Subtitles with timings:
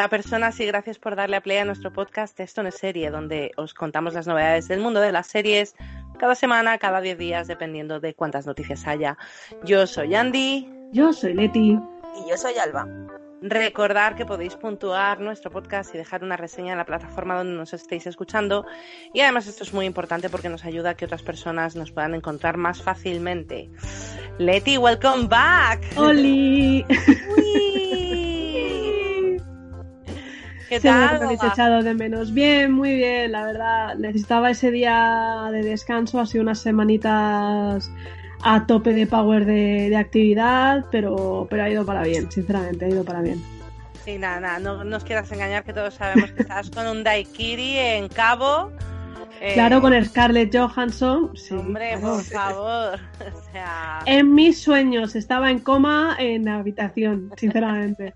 [0.00, 3.10] Hola personas y gracias por darle a play a nuestro podcast Esto no es serie,
[3.10, 5.74] donde os contamos las novedades del mundo de las series
[6.18, 9.18] cada semana, cada 10 días, dependiendo de cuántas noticias haya.
[9.62, 10.66] Yo soy Andy.
[10.90, 11.72] Yo soy Leti.
[11.72, 12.88] Y yo soy Alba.
[13.42, 17.74] Recordar que podéis puntuar nuestro podcast y dejar una reseña en la plataforma donde nos
[17.74, 18.64] estéis escuchando.
[19.12, 22.14] Y además esto es muy importante porque nos ayuda a que otras personas nos puedan
[22.14, 23.70] encontrar más fácilmente.
[24.38, 25.82] Leti, welcome back.
[25.98, 26.86] ¡Oli!
[30.70, 31.10] ¿Qué tal?
[31.10, 32.32] que me habéis echado de menos.
[32.32, 33.96] Bien, muy bien, la verdad.
[33.96, 37.90] Necesitaba ese día de descanso, así unas semanitas
[38.42, 42.88] a tope de power de, de actividad, pero, pero ha ido para bien, sinceramente, ha
[42.88, 43.42] ido para bien.
[44.04, 47.76] Sí, nada, nada, no nos quieras engañar que todos sabemos que estás con un daiquiri
[47.76, 48.70] en Cabo.
[49.40, 51.36] Eh, Claro, con Scarlett Johansson.
[51.36, 52.14] Sí, Hombre, claro.
[52.14, 53.00] por favor.
[53.34, 58.14] O sea, En mis sueños, estaba en coma en la habitación, sinceramente.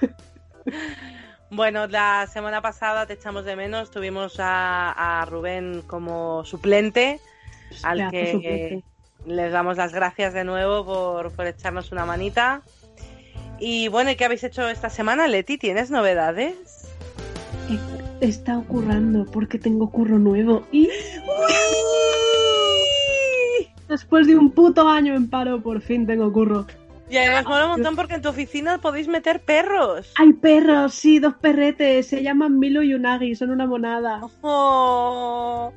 [1.50, 3.90] bueno, la semana pasada te echamos de menos.
[3.90, 7.20] Tuvimos a, a Rubén como suplente,
[7.82, 8.82] al que
[9.26, 12.62] les damos las gracias de nuevo por, por echarnos una manita.
[13.58, 15.58] Y bueno, ¿y qué habéis hecho esta semana, Leti?
[15.58, 16.88] ¿Tienes novedades?
[17.70, 17.78] Eh,
[18.20, 20.88] Está ocurrando porque tengo curro nuevo y
[23.88, 26.66] después de un puto año en paro por fin tengo curro.
[27.10, 30.12] Y además mola un montón porque en tu oficina podéis meter perros.
[30.16, 34.20] Hay perros, sí, dos perretes, se llaman Milo y Unagi, son una monada.
[34.42, 35.72] Oh.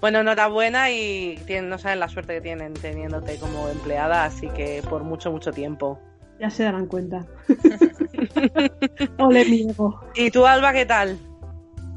[0.00, 4.82] Bueno, enhorabuena y tienen, no saben la suerte que tienen teniéndote como empleada, así que
[4.88, 6.00] por mucho, mucho tiempo.
[6.38, 7.26] Ya se darán cuenta.
[9.18, 10.00] Ole mi ego.
[10.14, 11.18] ¿Y tú, Alba, qué tal?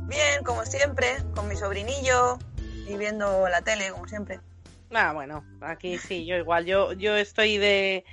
[0.07, 2.37] Bien, como siempre, con mi sobrinillo
[2.85, 4.41] y viendo la tele, como siempre.
[4.93, 6.65] Ah, bueno, aquí sí, yo igual.
[6.65, 8.03] Yo, yo estoy de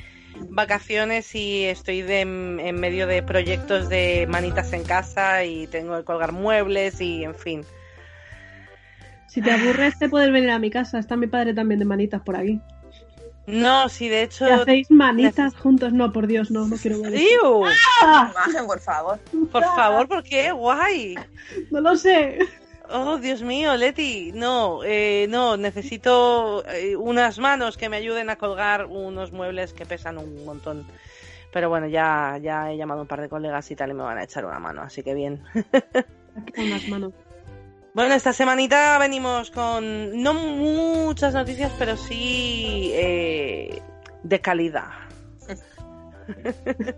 [0.49, 6.05] vacaciones y estoy de, en medio de proyectos de manitas en casa y tengo que
[6.05, 7.65] colgar muebles y, en fin.
[9.29, 10.99] Si te aburres, te puedes venir a mi casa.
[10.99, 12.61] Está mi padre también de manitas por aquí.
[13.47, 14.47] No, sí, de hecho...
[14.47, 15.93] ¿Qué hacéis manitas juntos?
[15.93, 17.63] No, por Dios, no, no quiero ver eso.
[18.03, 18.33] ¡Ah!
[18.33, 19.19] Imagen, por favor.
[19.51, 20.53] Por favor, ¿por qué?
[20.53, 21.17] Guay.
[21.71, 22.39] No lo sé.
[22.93, 28.37] Oh, Dios mío, Leti, no, eh, no, necesito eh, unas manos que me ayuden a
[28.37, 30.85] colgar unos muebles que pesan un montón.
[31.53, 34.03] Pero bueno, ya, ya he llamado a un par de colegas y tal y me
[34.03, 35.43] van a echar una mano, así que bien.
[36.57, 37.13] Las manos.
[37.95, 43.83] Bueno, esta semanita venimos con no muchas noticias, pero sí eh,
[44.23, 44.91] de calidad.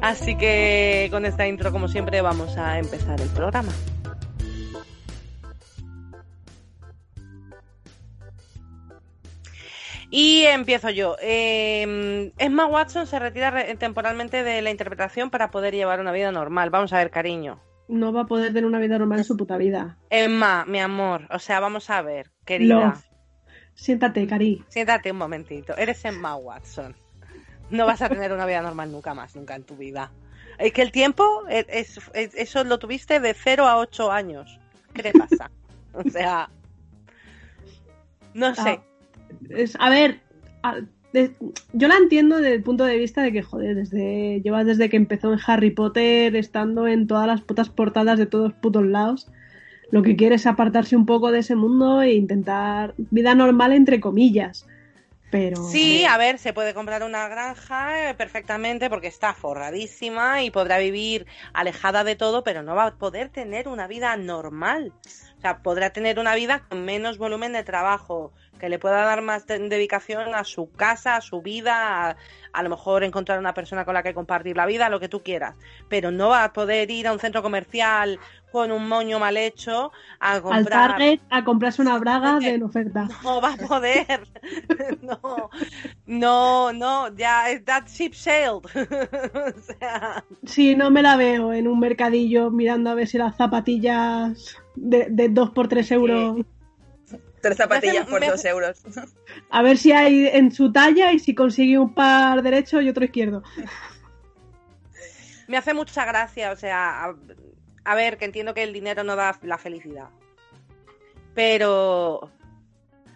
[0.00, 3.72] Así que con esta intro, como siempre, vamos a empezar el programa.
[10.18, 11.16] Y empiezo yo.
[11.20, 16.32] Eh, Emma Watson se retira re- temporalmente de la interpretación para poder llevar una vida
[16.32, 16.70] normal.
[16.70, 17.60] Vamos a ver, cariño.
[17.88, 19.98] No va a poder tener una vida normal en su puta vida.
[20.08, 22.74] Emma, mi amor, o sea, vamos a ver, querida.
[22.86, 23.04] Love.
[23.74, 24.64] Siéntate, Cari.
[24.68, 25.76] Siéntate un momentito.
[25.76, 26.96] Eres Emma Watson.
[27.68, 30.12] No vas a tener una vida normal nunca más, nunca en tu vida.
[30.58, 34.58] Es que el tiempo, es, es- es- eso lo tuviste de 0 a 8 años.
[34.94, 35.50] ¿Qué te pasa?
[35.92, 36.48] O sea,
[38.34, 38.80] no sé.
[38.80, 38.82] Ah,
[39.50, 40.20] es- a ver,
[40.62, 40.80] a-
[41.12, 41.34] de-
[41.72, 44.96] yo la entiendo desde el punto de vista de que, joder, desde, lleva desde que
[44.96, 49.28] empezó en Harry Potter, estando en todas las putas portadas de todos putos lados.
[49.90, 54.00] Lo que quiere es apartarse un poco de ese mundo e intentar vida normal, entre
[54.00, 54.66] comillas.
[55.30, 55.56] Pero.
[55.56, 60.78] Sí, a ver, se puede comprar una granja eh, perfectamente porque está forradísima y podrá
[60.78, 64.92] vivir alejada de todo, pero no va a poder tener una vida normal.
[65.36, 69.22] O sea, podrá tener una vida con menos volumen de trabajo, que le pueda dar
[69.22, 72.16] más de- dedicación a su casa, a su vida, a,
[72.52, 75.22] a lo mejor encontrar una persona con la que compartir la vida, lo que tú
[75.22, 75.54] quieras.
[75.88, 78.18] Pero no va a poder ir a un centro comercial
[78.52, 82.62] con un moño mal hecho a al comprar Target a comprarse una braga de en
[82.62, 83.06] oferta.
[83.22, 84.20] no va a poder.
[85.02, 85.50] No,
[86.06, 88.64] no, no, ya, that ship sailed.
[89.34, 93.36] O sea, Sí, no me la veo en un mercadillo mirando a ver si las
[93.36, 96.38] zapatillas de, de 2 por 3 euros.
[97.46, 98.82] Tres zapatillas por dos euros.
[99.50, 103.04] A ver si hay en su talla y si consigue un par derecho y otro
[103.04, 103.42] izquierdo.
[105.46, 107.14] me hace mucha gracia, o sea, a,
[107.84, 110.08] a ver, que entiendo que el dinero no da la felicidad.
[111.34, 112.30] Pero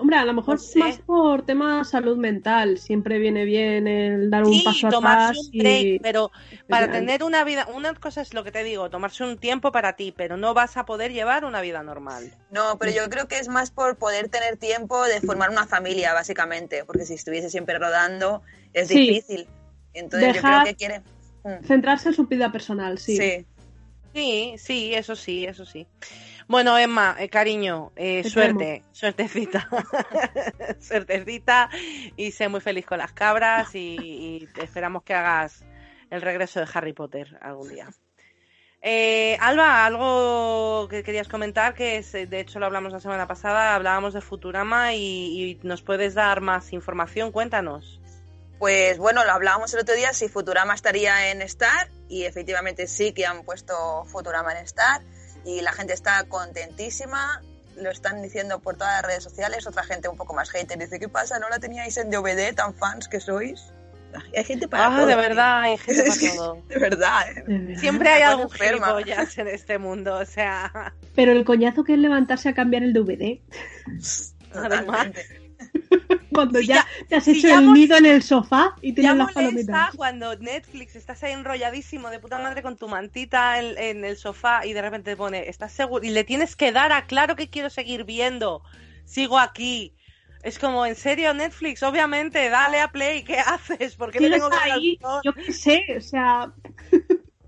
[0.00, 0.78] Hombre, a lo mejor No sé.
[0.78, 2.78] más por tema salud mental.
[2.78, 5.98] Siempre viene bien el dar un sí, paso tomarse atrás un break, y...
[6.00, 6.30] pero
[6.68, 7.04] para Genial.
[7.06, 10.12] tener una vida, una cosa es lo que te digo, tomarse un tiempo para ti,
[10.16, 12.32] pero no vas a poder llevar una vida normal.
[12.50, 16.14] No, pero yo creo que es más por poder tener tiempo de formar una familia,
[16.14, 16.84] básicamente.
[16.84, 18.42] Porque si estuviese siempre rodando,
[18.72, 18.98] es Sí.
[19.08, 19.46] difícil.
[19.92, 21.02] Entonces yo Dejar- creo que quiere.
[21.42, 21.64] Mm.
[21.64, 23.16] Centrarse en su vida personal, sí.
[23.16, 23.46] Sí.
[24.14, 25.86] Sí, sí, eso sí, eso sí.
[26.48, 29.68] Bueno, Emma, eh, cariño, eh, Te suerte, suertecita.
[30.80, 31.70] suertecita
[32.16, 35.64] y sé muy feliz con las cabras y, y te esperamos que hagas
[36.10, 37.88] el regreso de Harry Potter algún día.
[38.82, 43.26] Eh, Alba, algo que querías comentar, que es, eh, de hecho lo hablamos la semana
[43.26, 47.99] pasada, hablábamos de Futurama y, y nos puedes dar más información, cuéntanos.
[48.60, 53.12] Pues bueno, lo hablábamos el otro día si Futurama estaría en Star y efectivamente sí
[53.12, 55.00] que han puesto Futurama en Star
[55.46, 57.40] y la gente está contentísima,
[57.78, 61.00] lo están diciendo por todas las redes sociales, otra gente un poco más hater dice,
[61.00, 61.38] ¿qué pasa?
[61.38, 63.72] ¿No la teníais en DVD tan fans que sois?
[64.36, 66.62] Hay gente para Ah, todo, de verdad, hay gente Es para todo.
[66.68, 67.76] De verdad, ¿eh?
[67.78, 72.50] Siempre hay algún gilipollas en este mundo, o sea, Pero el coñazo que es levantarse
[72.50, 73.40] a cambiar el DVD.
[74.52, 75.08] Además.
[76.32, 79.94] Cuando ya, te has hecho el nido en el sofá y tienes las palomitas.
[79.96, 84.64] cuando Netflix estás ahí enrolladísimo de puta madre con tu mantita en, en el sofá
[84.64, 86.04] y de repente te pone, ¿estás seguro?
[86.04, 88.62] Y le tienes que dar a claro que quiero seguir viendo,
[89.04, 89.94] sigo aquí.
[90.42, 91.82] Es como, ¿en serio Netflix?
[91.82, 93.96] Obviamente, dale a play, ¿qué haces?
[93.96, 96.52] ¿Por qué le tengo que ahí, yo qué sé, o sea,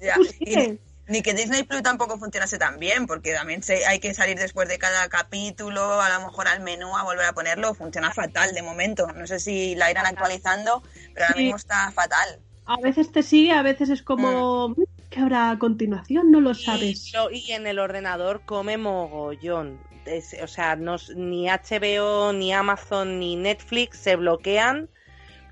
[0.00, 0.78] Ya, y-.
[1.12, 4.66] Ni que Disney Plus tampoco funcionase tan bien, porque también se, hay que salir después
[4.68, 7.74] de cada capítulo, a lo mejor al menú a volver a ponerlo.
[7.74, 9.06] Funciona fatal de momento.
[9.08, 10.82] No sé si la irán actualizando,
[11.12, 11.42] pero ahora Sí.
[11.44, 12.40] mismo está fatal.
[12.64, 14.74] A veces te sigue, a veces es como, Mm.
[15.10, 16.30] ¿qué habrá a continuación?
[16.30, 17.12] No lo Y, sabes.
[17.12, 19.80] lo- y en el ordenador come mogollón.
[20.06, 24.88] Es- o sea, no, ni HBO, ni Amazon, ni Netflix se bloquean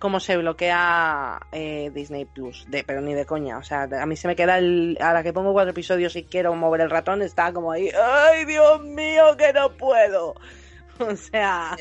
[0.01, 2.65] como se bloquea eh, Disney Plus.
[2.69, 3.59] De, pero ni de coña.
[3.59, 4.99] O sea, a mí se me queda el.
[5.01, 7.91] A la que pongo cuatro episodios y quiero mover el ratón, está como ahí.
[7.91, 10.35] ¡Ay, Dios mío, que no puedo!
[10.99, 11.77] O sea.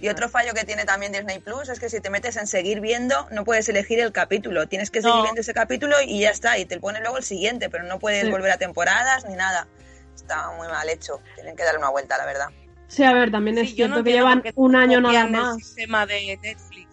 [0.00, 2.80] Y otro fallo que tiene también Disney Plus es que si te metes en seguir
[2.80, 4.66] viendo, no puedes elegir el capítulo.
[4.68, 5.22] Tienes que seguir No.
[5.22, 6.58] viendo ese capítulo y ya está.
[6.58, 8.30] Y te pone luego el siguiente, pero no puedes Sí.
[8.30, 9.66] volver a temporadas ni nada.
[10.14, 11.20] Está muy mal hecho.
[11.34, 12.46] Tienen que darle una vuelta, la verdad.
[12.86, 15.34] Sí, a ver, también es Sí, yo cierto no que llevan un año nada copian
[15.34, 15.56] el más.
[15.56, 16.83] sistema de Netflix.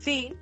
[0.00, 0.34] Sí,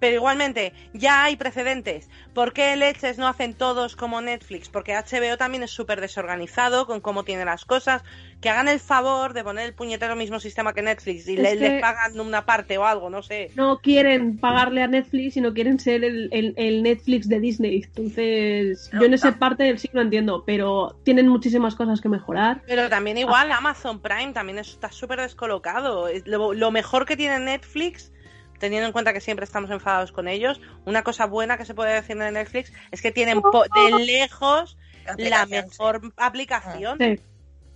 [0.00, 2.10] pero igualmente ya hay precedentes.
[2.34, 4.68] ¿Por qué leches no hacen todos como Netflix?
[4.68, 8.02] Porque HBO también es súper desorganizado con cómo tiene las cosas.
[8.42, 11.54] Que hagan el favor de poner el puñetero mismo sistema que Netflix y Es le-
[11.56, 13.50] les pagan una parte o algo, no sé.
[13.54, 17.82] No quieren pagarle a Netflix, sino quieren ser el, el- el Netflix de Disney.
[17.84, 19.38] Entonces, No, yo en esa no.
[19.38, 22.60] parte sí lo entiendo, pero tienen muchísimas cosas que mejorar.
[22.66, 26.08] Pero también igual Amazon Prime también está súper descolocado.
[26.08, 28.12] Es Lo, lo mejor que tiene Netflix,
[28.58, 31.92] teniendo en cuenta que siempre estamos enfadados con ellos, una cosa buena que se puede
[31.94, 34.76] decir de Netflix es que tienen po- de lejos
[35.18, 36.98] la mejor aplicación.
[36.98, 37.20] Sí.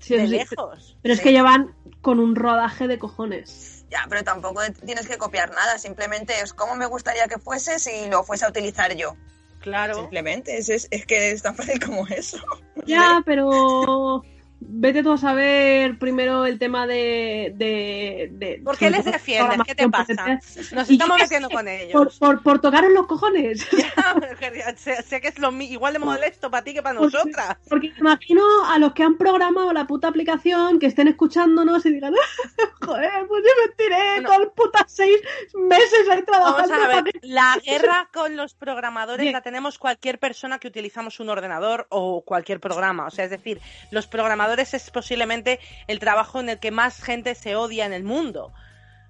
[0.00, 0.96] Sí, de lejos.
[1.02, 1.25] Pero es Sí.
[1.25, 3.84] que llevan con un rodaje de cojones.
[3.90, 5.76] Ya, pero tampoco tienes que copiar nada.
[5.78, 9.16] Simplemente es como me gustaría que fuese si lo fuese a utilizar yo.
[9.60, 9.96] Claro.
[9.96, 12.38] Simplemente, es, es, es que es tan fácil como eso.
[12.86, 14.22] Ya, pero
[14.60, 17.52] vete tú a saber primero el tema de...
[17.56, 19.58] de, de ¿Por qué les defiendes?
[19.66, 20.14] ¿Qué te pasa?
[20.16, 22.19] porque Nos estamos metiendo con ellos.
[22.19, 23.67] por, por tocar en los cojones.
[24.77, 27.56] sé, sé que es lo igual de molesto para ti que para Porque- nosotras.
[27.69, 32.15] Porque imagino a los que han programado la puta aplicación que estén escuchándonos y digan,
[32.84, 35.19] joder, pues yo me tiré las putas seis
[35.55, 36.74] meses ahí Vamos trabajando.
[36.74, 39.32] a para ver, que- la guerra con los programadores Bien.
[39.32, 43.06] la tenemos cualquier persona que utilizamos un ordenador o cualquier programa.
[43.06, 43.60] O sea, es decir,
[43.91, 48.05] los programadores es posiblemente el trabajo en el que más gente se odia en el
[48.05, 48.52] mundo.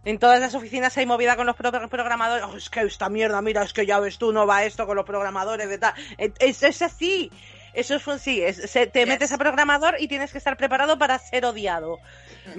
[0.05, 2.45] En todas las oficinas hay movida con los pro- programadores.
[2.47, 4.97] "Oh, es que esta mierda, mira, es que ya ves tú, no va esto con
[4.97, 5.95] los programadores de tal.
[6.39, 7.31] Es, es así.
[7.75, 9.09] Eso es sí, es- se- te Yes.
[9.09, 11.99] metes a programador y tienes que estar preparado para ser odiado.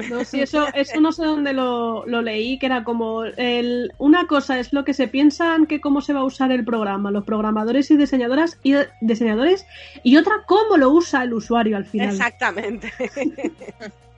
[0.10, 4.28] No, sí, eso, eso no sé dónde lo, lo leí, que era como el, una
[4.28, 7.24] cosa es lo que se piensan que cómo se va a usar el programa, los
[7.26, 9.66] programadores y diseñadoras y diseñadores,
[10.04, 12.10] y otra cómo lo usa el usuario al final.
[12.10, 12.94] Exactamente.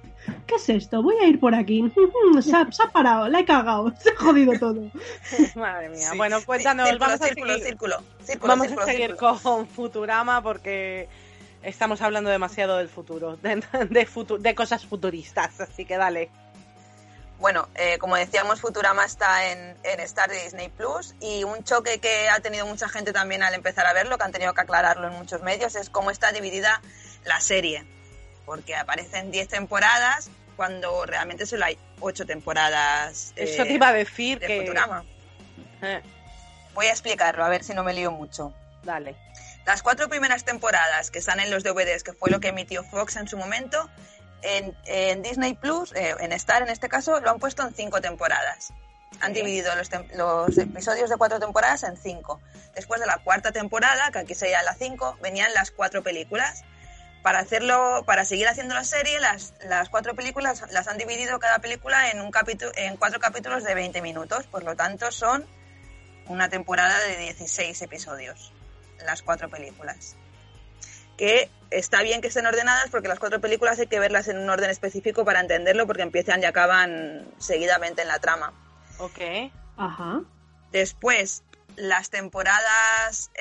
[0.48, 1.02] ¿Qué es esto?
[1.02, 1.92] Voy a ir por aquí.
[2.42, 4.82] Se ha, se ha parado, la he cagado, se ha jodido todo.
[5.56, 6.10] Madre mía.
[6.12, 6.18] Sí.
[6.18, 7.66] Bueno, cuéntanos, Círculo, vamos a círculo, seguir.
[7.68, 9.40] círculo, círculo, Vamos círculo, a seguir círculo.
[9.42, 11.10] con Futurama porque
[11.64, 13.56] estamos hablando demasiado del futuro, de,
[13.90, 16.30] de, futu- de cosas futuristas, así que dale.
[17.40, 22.00] Bueno, eh, como decíamos, Futurama está en, en Star de Disney Plus y un choque
[22.00, 25.08] que ha tenido mucha gente también al empezar a verlo, que han tenido que aclararlo
[25.08, 26.82] en muchos medios, es cómo está dividida
[27.26, 27.84] la serie.
[28.52, 33.94] Porque aparecen 10 temporadas cuando realmente solo hay 8 temporadas eh, Eso te iba a
[33.94, 34.60] decir de que...
[34.60, 35.06] Futurama.
[35.82, 36.02] Eh,
[36.74, 38.54] Voy a explicarlo, a ver si no me lío mucho.
[38.84, 39.16] dale.
[39.66, 43.16] Las cuatro primeras temporadas que están en los DVDs, que fue lo que emitió Fox
[43.16, 43.90] en su momento,
[44.42, 48.02] en, en Disney Plus, eh, en Star en este caso, lo han puesto en cinco
[48.02, 48.74] temporadas.
[49.22, 52.42] Han dividido los, los, episodios de cuatro temporadas en cinco.
[52.76, 56.66] Después de la cuarta temporada, que aquí sería la cinco, venían las cuatro películas.
[57.22, 61.60] Para hacerlo, para seguir haciendo la serie, las, las cuatro películas las han dividido cada
[61.60, 64.48] película en un capítulo, en cuatro capítulos de 20 minutos.
[64.48, 65.46] Por lo tanto, son
[66.28, 68.52] una temporada de 16 episodios,
[69.06, 70.16] las cuatro películas.
[71.18, 74.50] Que está bien que estén ordenadas porque las cuatro películas hay que verlas en un
[74.50, 78.54] orden específico para entenderlo porque empiezan y acaban seguidamente en la trama.
[78.98, 79.20] Ok.
[79.78, 80.22] Ajá.
[80.72, 81.44] Después,
[81.76, 83.32] las temporadas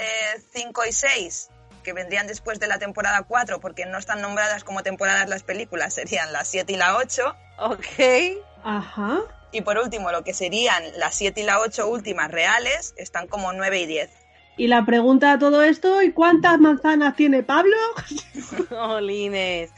[0.53, 1.51] 5 y 6
[1.83, 5.95] que vendrían después de la temporada 4, porque no están nombradas como temporadas las películas,
[5.95, 7.37] serían la 7 y la 8.
[7.59, 8.41] Ok.
[8.65, 9.21] Ajá.
[9.53, 13.53] Y por último, lo que serían las 7 y la 8 últimas reales, están como
[13.53, 14.11] 9 y 10.
[14.57, 17.77] Y la pregunta a todo esto, ¿y cuántas manzanas tiene Pablo?
[18.69, 19.71] Jolines.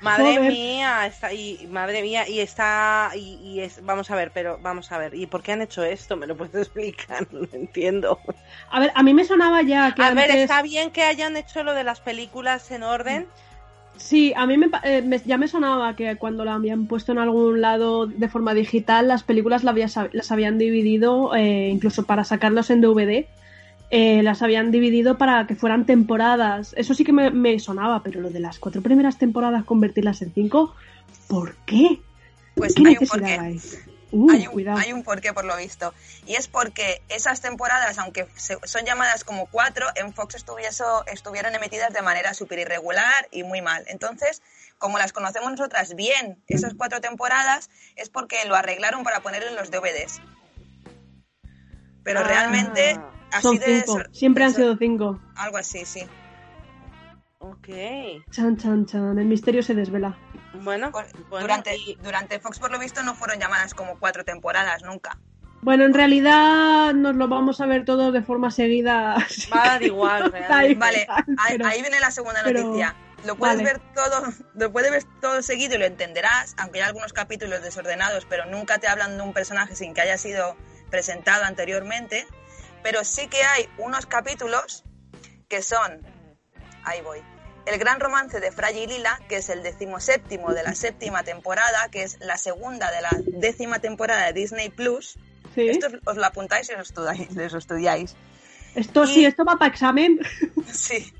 [0.00, 4.58] Madre mía, está y madre mía, y está y, y, es vamos a ver, pero
[4.62, 6.16] vamos a ver, ¿y por qué han hecho esto?
[6.16, 7.26] ¿Me lo puedes explicar?
[7.32, 8.18] No lo entiendo.
[8.70, 10.28] A ver, a mí me sonaba ya que A antes...
[10.28, 13.26] ver, está bien que hayan hecho lo de las películas en orden.
[13.96, 17.18] Sí, a mí me, eh, me, ya me sonaba que cuando la habían puesto en
[17.18, 22.24] algún lado de forma digital, las películas la había, las habían dividido, eh, incluso para
[22.24, 23.26] sacarlos en DVD,
[23.90, 26.74] eh, las habían dividido para que fueran temporadas.
[26.76, 30.32] Eso sí que me, me, sonaba, pero lo de las cuatro primeras temporadas convertirlas en
[30.32, 30.74] cinco,
[31.28, 32.00] ¿por qué?
[32.54, 33.38] Pues ¿Qué hay un porqué.
[33.38, 33.60] hay?
[34.12, 34.78] Uh, hay, un, cuidado.
[34.78, 35.92] hay un porqué por lo visto.
[36.26, 41.54] Y es porque esas temporadas, aunque se, son llamadas como cuatro, en Fox estuvieso, estuvieron
[41.54, 43.84] emitidas de manera súper irregular y muy mal.
[43.88, 44.42] Entonces,
[44.78, 49.56] como las conocemos nosotras bien, esas cuatro temporadas, es porque lo arreglaron para poner en
[49.56, 50.20] los DVDs.
[52.04, 52.24] Pero Ah.
[52.24, 53.00] realmente,
[53.32, 53.82] así Son de...
[53.82, 53.98] cinco.
[54.12, 55.20] Siempre han sido cinco.
[55.36, 56.02] Algo así, sí.
[57.38, 57.68] Ok.
[58.30, 59.18] Chan, chan, chan.
[59.18, 60.16] El misterio se desvela.
[60.54, 64.24] Bueno, Por- bueno, durante, y- durante Fox, por lo visto, no fueron llamadas como cuatro
[64.24, 65.18] temporadas nunca.
[65.62, 69.16] Bueno, en realidad nos lo vamos a ver todos de forma seguida.
[69.54, 70.74] va a dar igual, realmente.
[70.76, 71.06] Vale,
[71.38, 72.94] ahí, pero- ahí viene la segunda pero- noticia.
[73.24, 73.64] Lo puedes vale.
[73.72, 74.22] ver todo,
[74.54, 78.78] lo puedes ver todo seguido y lo entenderás, aunque hay algunos capítulos desordenados, pero nunca
[78.78, 80.54] te hablan de un personaje sin que haya sido
[80.90, 82.26] presentado anteriormente.
[82.88, 84.84] Pero sí que hay unos capítulos
[85.48, 86.06] que son,
[86.84, 87.18] ahí voy,
[87.66, 91.88] el gran romance de Fray y Lila, que es el decimoséptimo de la séptima temporada,
[91.90, 95.18] que es la segunda de la décima temporada de Disney Plus.
[95.56, 95.68] Sí.
[95.68, 97.28] Esto os- lo apuntáis y os estudiáis.
[97.34, 98.14] les estudiáis.
[98.76, 100.20] Esto y- sí, esto va para examen.
[100.72, 101.12] Sí,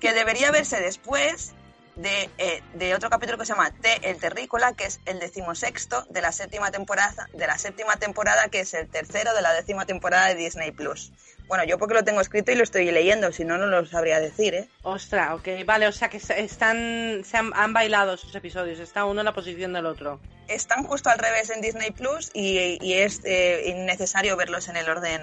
[0.00, 1.54] que debería verse después
[2.00, 6.06] de, eh, de otro capítulo que se llama T, el terrícola, que es el decimosexto
[6.08, 9.84] de la séptima temporada, de la séptima temporada, que es el tercero de la décima
[9.86, 11.12] temporada de Disney Plus.
[11.46, 14.20] Bueno, yo porque lo tengo escrito y lo estoy leyendo, si no, no lo sabría
[14.20, 14.68] decir, ¿eh?
[14.82, 19.04] Ostras, ok, vale, o sea que se- están, se han, han bailado sus episodios, está
[19.04, 20.20] uno en la posición del otro.
[20.48, 24.88] Están justo al revés en Disney Plus y, y es eh, innecesario verlos en el
[24.88, 25.20] orden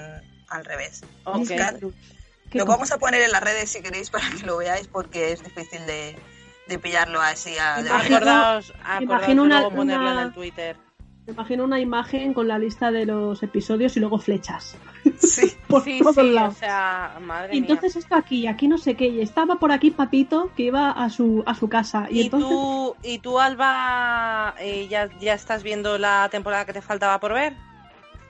[0.49, 1.01] al revés.
[1.23, 1.37] Ok.
[1.37, 1.75] Buscad.
[2.51, 5.33] Qué Lo vamos a poner en las redes si queréis para que lo veáis porque
[5.33, 6.15] es difícil de,
[6.67, 10.33] de pillarlo así a, de Acordaos, acordaos imagino de una- luego ponerlo una- en el
[10.33, 10.77] Twitter.
[11.25, 14.75] Me imagino una imagen con la lista de los episodios y luego flechas.
[15.19, 15.57] Sí.
[15.67, 16.57] Por Sí, todos sí, o lados.
[16.57, 20.51] sea, madre Y entonces esto aquí, aquí no sé qué, y estaba por aquí Patito
[20.55, 22.01] que iba a su, a su casa.
[22.01, 22.09] mía.
[22.11, 26.73] Y, ¿Y, entonces, tú, y tú, Alba, eh, ya, ya estás viendo la temporada que
[26.73, 27.55] te faltaba por ver?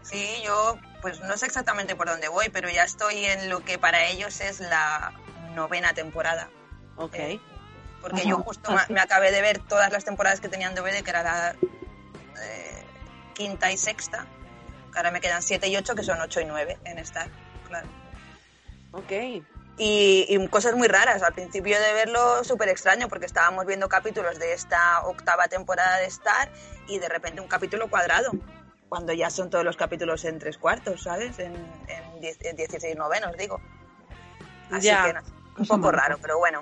[0.01, 3.77] Sí, yo pues no sé exactamente por dónde voy, pero ya estoy en lo que
[3.77, 5.13] para ellos es la
[5.55, 6.49] novena temporada.
[6.95, 7.15] Ok.
[7.15, 7.39] Eh,
[8.01, 11.03] porque Ajá, yo justo me, me acabé de ver todas las temporadas que tenían DVD,
[11.03, 11.51] que era la
[12.41, 12.83] eh,
[13.33, 14.25] quinta y sexta.
[14.95, 17.29] Ahora me quedan siete y ocho, que son ocho y nueve en Star,
[17.67, 17.87] claro.
[18.93, 19.11] Ok.
[19.79, 21.21] Y, y cosas muy raras.
[21.21, 26.05] Al principio de verlo súper extraño porque estábamos viendo capítulos de esta octava temporada de
[26.05, 26.49] Star
[26.87, 28.31] y de repente un capítulo cuadrado.
[28.89, 31.37] Cuando ya son todos los capítulos en tres cuartos, ¿sabes?
[31.39, 33.59] En, en, diez- en 16 novenos, digo.
[34.71, 35.03] Así Ya.
[35.05, 35.21] que no,
[35.59, 36.61] un poco raro, pero bueno.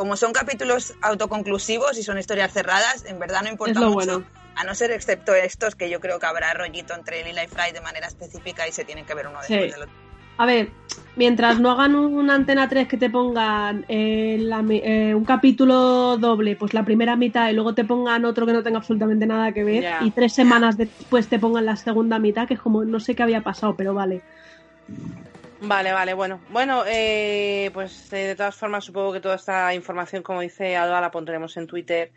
[0.00, 3.94] Como son capítulos autoconclusivos y son historias cerradas, en verdad no importa Es lo mucho.
[4.20, 4.24] bueno.
[4.56, 7.72] A no ser excepto estos, que yo creo que habrá rollito entre Lila y Fry
[7.74, 9.52] de manera específica y se tienen que ver uno Sí.
[9.52, 9.94] después del otro.
[10.38, 10.70] a ver,
[11.16, 16.56] mientras no hagan una antena 3 que te pongan eh, la eh, un capítulo doble,
[16.56, 19.64] pues la primera mitad, y luego te pongan otro que no tenga absolutamente nada que
[19.64, 19.98] ver, Ya.
[20.02, 23.22] y tres semanas después te pongan la segunda mitad, que es como no sé qué
[23.22, 24.22] había pasado, pero vale.
[25.62, 26.40] Vale, vale, bueno.
[26.50, 31.00] Bueno, eh, pues eh, de todas formas supongo que toda esta información, como dice Alba,
[31.00, 32.12] la pondremos en Twitter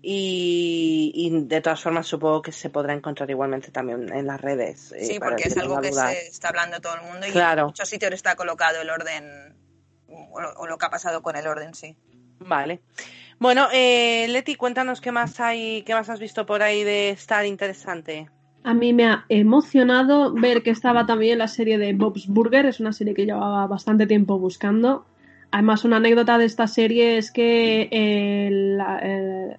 [0.00, 4.92] y, y de todas formas supongo que se podrá encontrar igualmente también en las redes.
[4.92, 7.62] eh, Sí, porque es algo que se está hablando todo el mundo y Claro.
[7.62, 9.54] en muchos sitios está colocado el orden
[10.08, 11.96] o lo, o lo que ha pasado con el orden, sí.
[12.38, 12.80] Vale.
[13.38, 17.44] Bueno, eh, Leti, cuéntanos qué más hay, qué más has visto por ahí de estar
[17.44, 18.30] interesante.
[18.68, 22.80] A mí me ha emocionado ver que estaba también la serie de Bob's Burger, es
[22.80, 25.06] una serie que llevaba bastante tiempo buscando.
[25.50, 29.56] Además, una anécdota de esta serie es que el, el,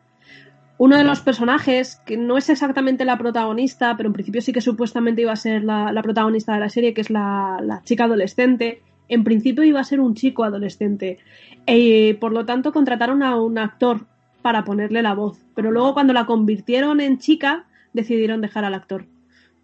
[0.77, 4.61] uno de los personajes, que no es exactamente la protagonista, pero en principio sí que
[4.61, 8.83] supuestamente iba a ser la, protagonista de la serie, que es la, la, chica adolescente,
[9.07, 11.17] en principio iba a ser un chico adolescente.
[11.65, 14.05] Y por lo tanto contrataron a un actor
[14.43, 15.39] para ponerle la voz.
[15.55, 19.05] Pero luego cuando la convirtieron en chica, decidieron dejar al actor.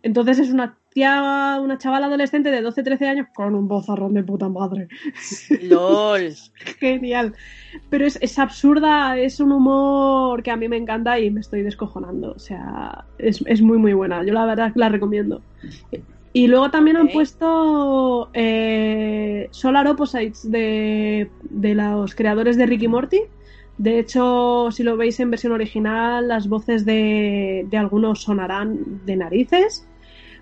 [0.05, 4.48] Entonces es una tía, una chavala adolescente de 12-13 años con un vozarrón de puta
[4.50, 4.88] madre.
[5.63, 6.32] LOL.
[6.79, 7.34] Genial.
[7.89, 11.63] Pero es, es, absurda, es un humor que a mí me encanta y me estoy
[11.63, 12.34] descojonando.
[12.34, 14.24] O sea, es, es muy, muy buena.
[14.24, 15.41] Yo la verdad la recomiendo.
[16.34, 17.08] Y luego también okay.
[17.08, 23.22] han puesto eh, Solar Opposites de, de los creadores de Ricky Morty.
[23.77, 29.17] De hecho, si lo veis en versión original, las voces de, de algunos sonarán de
[29.17, 29.88] narices.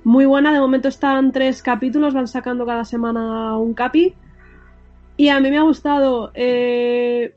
[0.04, 4.14] Muy buena, de momento están tres capítulos, van sacando cada semana un capi.
[5.18, 6.32] Y a mí me ha gustado.
[6.34, 7.34] Eh,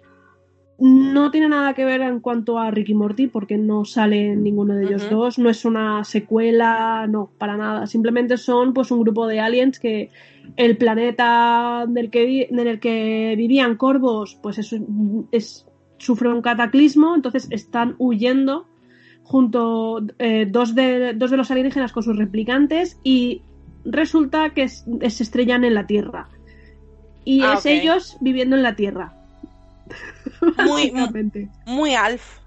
[0.79, 4.85] no tiene nada que ver en cuanto a Ricky Morty, porque no sale ninguno de
[4.85, 5.11] ellos uh -huh.
[5.11, 5.39] dos.
[5.39, 7.87] No es una secuela, no, para nada.
[7.87, 10.11] Simplemente son pues un grupo de aliens que
[10.57, 14.75] el planeta del que, en el que vivían corvos, pues es,
[15.31, 15.67] es
[15.99, 18.67] sufre un cataclismo, entonces están huyendo
[19.23, 23.43] junto eh, dos, de, dos de los alienígenas con sus replicantes y
[23.85, 26.29] resulta que es, se estrellan en la Tierra.
[27.25, 27.81] Y ah, es okay.
[27.81, 29.15] ellos viviendo en la Tierra.
[30.65, 30.93] Muy,
[31.67, 32.39] muy Alf.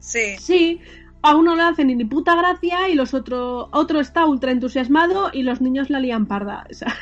[0.00, 0.36] Sí.
[0.38, 0.80] Sí,
[1.22, 5.42] a uno le hacen ni puta gracia y los otro, otro está ultra entusiasmado y
[5.42, 6.66] los niños la lían parda.
[6.70, 6.94] O sea,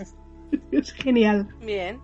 [0.72, 1.48] es genial.
[1.64, 1.98] Bien.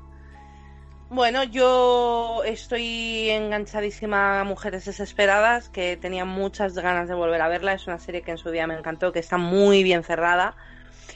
[1.08, 7.74] Bueno, yo estoy enganchadísima a Mujeres Desesperadas, que tenía muchas ganas de volver a verla.
[7.74, 10.56] Es una serie que en su día me encantó, que está muy bien cerrada.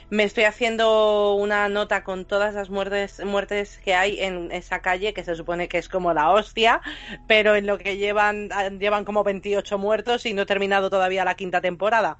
[0.09, 5.13] Me estoy haciendo una nota con todas las muertes, muertes que hay en esa calle,
[5.13, 6.81] que se supone que es como la hostia,
[7.27, 8.49] pero en lo que llevan,
[8.79, 12.19] llevan como 28 muertos y no he terminado todavía la quinta temporada.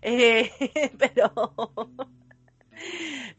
[0.00, 0.50] Eh,
[0.98, 1.32] pero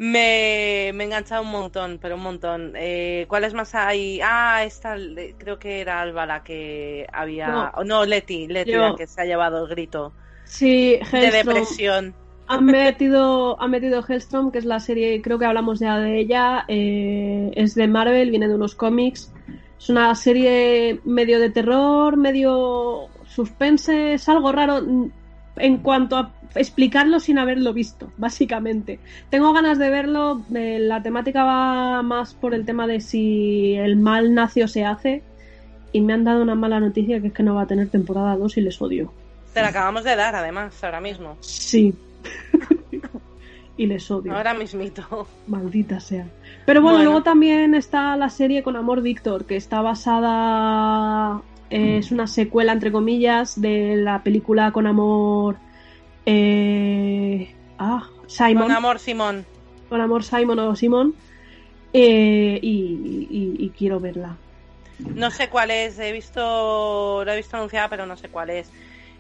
[0.02, 2.74] me, me he enganchado un montón, pero un montón.
[2.76, 4.20] Eh, ¿Cuáles más hay?
[4.24, 4.96] Ah, esta,
[5.38, 7.48] creo que era Alba la que había.
[7.48, 10.12] No, oh, no Leti, Leti la que se ha llevado el grito.
[10.44, 11.22] Sí, Hellstrom.
[11.22, 12.16] De depresión.
[12.48, 16.66] Han metido, han metido Hellstrom, que es la serie, creo que hablamos ya de ella.
[16.68, 19.32] Eh, es de Marvel, viene de unos cómics.
[19.78, 24.82] Es una serie medio de terror, medio suspense, es algo raro
[25.58, 29.00] en cuanto a explicarlo sin haberlo visto, básicamente.
[29.30, 33.96] Tengo ganas de verlo, eh, la temática va más por el tema de si el
[33.96, 35.24] mal nace o se hace,
[35.92, 38.36] y me han dado una mala noticia que es que no va a tener temporada
[38.36, 39.14] 2 y les odio.
[39.54, 41.38] Te la acabamos de dar, además, ahora mismo.
[41.42, 41.94] Sí.
[43.78, 44.34] y les odio.
[44.34, 45.28] Ahora mismito.
[45.48, 46.26] Maldita sea.
[46.66, 52.12] Pero bueno, bueno, luego también está la serie con Amor Víctor, que está basada es
[52.12, 55.58] una secuela, entre comillas, de la película Con Amor.
[56.26, 58.64] Eh, ah, Simon.
[58.64, 59.46] Con Amor Simón.
[59.90, 61.16] Con Amor Simon o Simón.
[61.94, 64.38] Eh, y, y, y, quiero verla.
[65.00, 68.70] No sé cuál es, he visto, lo he visto anunciada, pero no sé cuál es.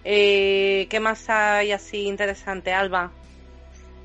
[0.03, 3.11] Eh, ¿Qué más hay así interesante, Alba?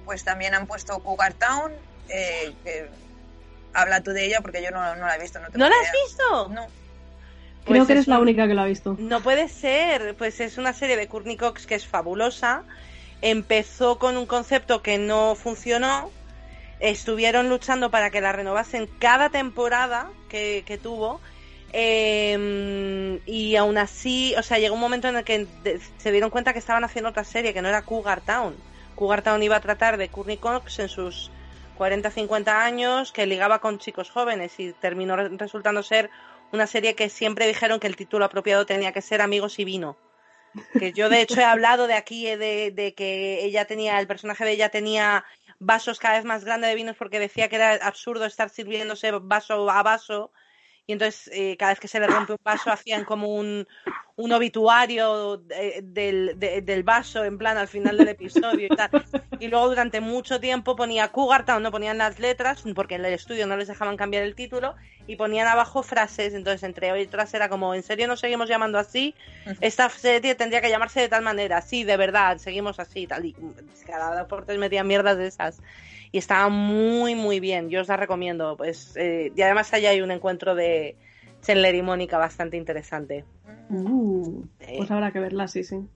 [0.04, 1.72] Pues también han puesto Cougar Town,
[2.08, 2.88] eh, que
[3.72, 5.38] habla tú de ella porque yo no, no la he visto.
[5.38, 6.48] ¿No, ¿No la has visto?
[6.48, 6.66] No.
[7.66, 8.96] Creo pues que eres la única que lo ha visto.
[8.98, 12.62] No puede ser, pues es una serie de Courtney Cox que es fabulosa.
[13.22, 16.10] Empezó con un concepto que no funcionó.
[16.78, 21.20] Estuvieron luchando para que la renovasen cada temporada que, que tuvo.
[21.72, 25.46] Eh, y aún así, o sea, llegó un momento en el que
[25.98, 28.54] se dieron cuenta que estaban haciendo otra serie, que no era Cougar Town.
[28.94, 31.32] Cougar Town iba a tratar de Courtney Cox en sus
[31.76, 36.10] 40, 50 años, que ligaba con chicos jóvenes y terminó resultando ser
[36.52, 39.96] una serie que siempre dijeron que el título apropiado tenía que ser Amigos y Vino.
[40.78, 44.44] Que yo de hecho he hablado de aquí de, de, que ella tenía, el personaje
[44.44, 45.24] de ella tenía
[45.58, 49.70] vasos cada vez más grandes de vinos porque decía que era absurdo estar sirviéndose vaso
[49.70, 50.32] a vaso
[50.86, 53.66] y entonces eh, cada vez que se le rompe un vaso hacían como un,
[54.14, 58.90] un obituario de, del, de, del vaso en plan al final del episodio y tal.
[59.40, 63.12] Y luego durante mucho tiempo ponía Cougar Town, no ponían las letras porque en el
[63.12, 64.76] estudio no les dejaban cambiar el título
[65.08, 69.14] y ponían abajo frases, entonces entre otras era como, ¿en serio nos seguimos llamando así?
[69.60, 73.24] Esta serie tendría que llamarse de tal manera, sí, de verdad, seguimos así, tal.
[73.24, 73.36] Y
[73.86, 75.60] cada dos por tres metían mierdas de esas
[76.12, 77.70] y estaba muy muy bien.
[77.70, 78.56] Yo os la recomiendo.
[78.56, 80.96] Pues eh, y además allá hay un encuentro de
[81.42, 83.24] Chandler y Mónica bastante interesante.
[83.68, 84.44] Uh,
[84.76, 85.86] pues habrá que verla sí sí.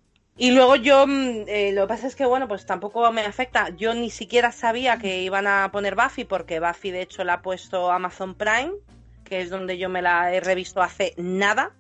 [0.41, 3.69] Y luego yo, mm, eh, lo que pasa es que, bueno, pues tampoco me afecta.
[3.77, 7.43] Yo ni siquiera sabía que iban a poner Buffy, porque Buffy de hecho la ha
[7.43, 8.73] puesto Amazon Prime,
[9.23, 11.73] que es donde yo me la he revisto hace nada.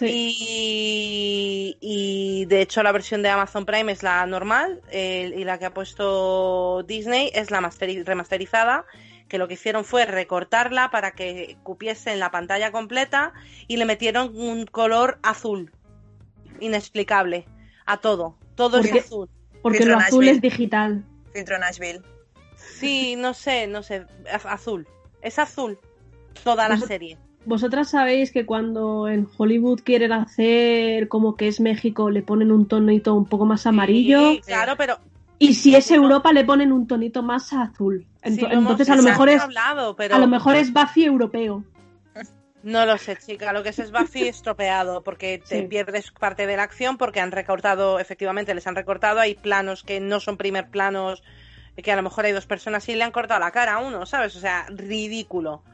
[0.00, 5.58] Y, y, de hecho la versión de Amazon Prime es la normal eh, y la
[5.58, 8.86] que ha puesto Disney es la remasterizada
[9.28, 13.32] que lo que hicieron fue recortarla para que cupiese en la pantalla completa
[13.66, 15.72] y le metieron un color azul
[16.60, 17.46] inexplicable
[17.86, 18.36] a todo.
[18.54, 19.30] Todo es azul.
[19.62, 21.04] Porque lo azul es digital.
[21.32, 22.02] Filtro Nashville.
[22.56, 24.06] Sí, no sé, no sé.
[24.44, 24.86] Azul.
[25.22, 25.78] Es azul.
[26.44, 27.18] Toda la serie.
[27.44, 32.66] Vosotras sabéis que cuando en Hollywood quieren hacer como que es México, le ponen un
[32.66, 34.40] tonito un poco más amarillo.
[34.44, 34.98] claro, pero.
[35.38, 38.06] Y si es Europa, le ponen un tonito más azul.
[38.22, 39.42] Entonces, a lo mejor es.
[39.42, 41.64] A lo mejor es Buffy europeo.
[42.62, 43.52] No lo sé, chica.
[43.52, 47.32] Lo que es es Buffy estropeado, porque te pierdes parte de la acción, porque han
[47.32, 49.18] recortado, efectivamente, les han recortado.
[49.18, 51.24] Hay planos que no son primer planos,
[51.76, 54.06] que a lo mejor hay dos personas y le han cortado la cara a uno,
[54.06, 54.36] ¿sabes?
[54.36, 55.64] O sea, ridículo.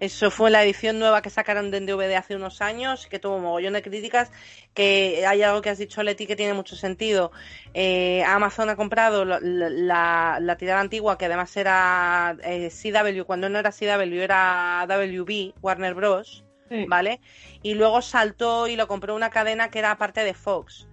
[0.00, 3.42] Eso fue la edición nueva que sacaron de DVD hace unos años, que tuvo un
[3.42, 4.32] mogollón de críticas,
[4.72, 7.32] que hay algo que has dicho, Leti, que tiene mucho sentido.
[7.74, 13.58] Eh, Amazon ha comprado la, la, tirada antigua, que además era eh, CW, cuando no
[13.58, 16.44] era CW, era WB, Warner Bros.,
[16.88, 17.20] ¿vale?
[17.62, 20.86] Y luego saltó y lo compró una cadena que era parte de Fox.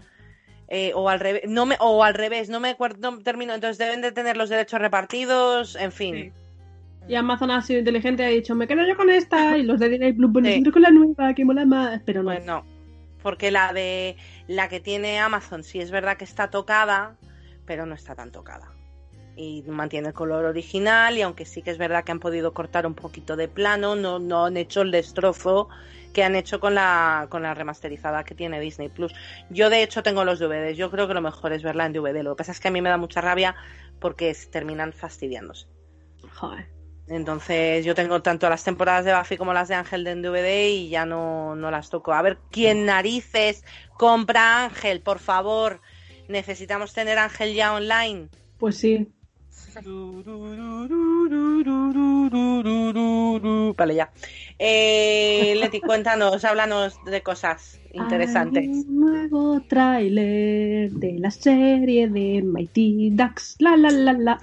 [0.70, 4.02] Eh, o al revés, no me, o al revés, no me acuerdo, termino, entonces deben
[4.02, 6.34] de tener los derechos repartidos, en fin.
[7.08, 9.80] Y Amazon ha sido inteligente y ha dicho, me quedo yo con esta y los
[9.80, 12.32] de Disney Plus, bueno, con la nueva, que mola más, pero no.
[12.32, 12.66] Pues no,
[13.24, 14.18] porque la de
[14.48, 17.18] la que tiene Amazon sí es verdad que está tocada,
[17.66, 18.74] pero no está tan tocada.
[19.36, 22.88] Y mantiene el color original y aunque sí que es verdad que han podido cortar
[22.88, 25.70] un poquito de plano, no, no han hecho el destrozo
[26.14, 29.14] que han hecho con la, con la remasterizada que tiene Disney Plus.
[29.50, 32.24] Yo de hecho tengo los DVDs, yo creo que lo mejor es verla en DVD.
[32.24, 33.56] Lo que pasa es que a mí me da mucha rabia
[34.00, 35.68] porque terminan fastidiándose.
[36.34, 36.77] Joder.
[37.10, 40.90] Entonces yo tengo tanto las temporadas de Buffy como las de Ángel de DVD y
[40.90, 42.14] ya no, no las toco.
[42.14, 43.64] A ver, ¿quién narices
[43.98, 45.02] compra Ángel?
[45.02, 45.80] Por favor,
[46.28, 48.28] necesitamos tener Ángel ya online.
[48.58, 49.08] Pues sí.
[53.78, 54.12] Vale, ya.
[54.60, 58.64] Eh, Leti, cuéntanos, háblanos de cosas interesantes.
[58.64, 63.56] Hay un nuevo tráiler de la serie de Mighty Ducks.
[63.60, 64.42] La la la la.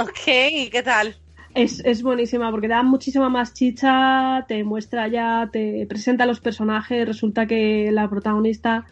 [0.00, 0.24] Ok,
[0.70, 1.16] ¿qué tal?
[1.54, 6.40] Es, es, buenísima porque da muchísima más chicha, te muestra ya, te presenta a los
[6.40, 7.06] personajes.
[7.06, 8.86] Resulta que la protagonista,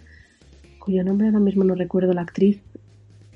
[0.79, 2.61] cuyo nombre ahora mismo no recuerdo, la actriz,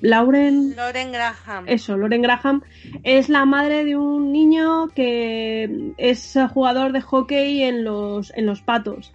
[0.01, 0.75] Lauren.
[0.77, 1.65] Lauren Graham.
[1.67, 2.63] Eso, Lauren Graham.
[3.03, 8.63] Es la madre de un niño que es jugador de hockey en los, en los
[8.63, 9.13] patos.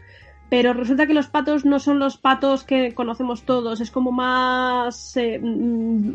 [0.56, 5.18] Pero resulta que los patos no son los patos que conocemos todos, es como más,
[5.18, 6.13] eh, mm,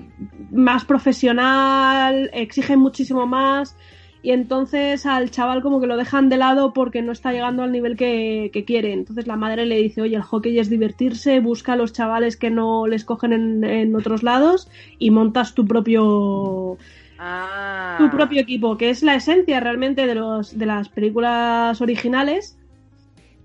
[0.53, 3.77] más profesional, exigen muchísimo más
[4.23, 7.71] y entonces al chaval como que lo dejan de lado porque no está llegando al
[7.71, 8.95] nivel que, quiere.
[8.95, 12.49] Entonces la madre le dice, oye, el hockey es divertirse, busca a los chavales que
[12.49, 16.79] no les cogen en, otros lados y montas tu propio...
[17.19, 17.97] Ah.
[17.99, 22.57] tu propio equipo, que es la esencia realmente de, los, de las películas originales,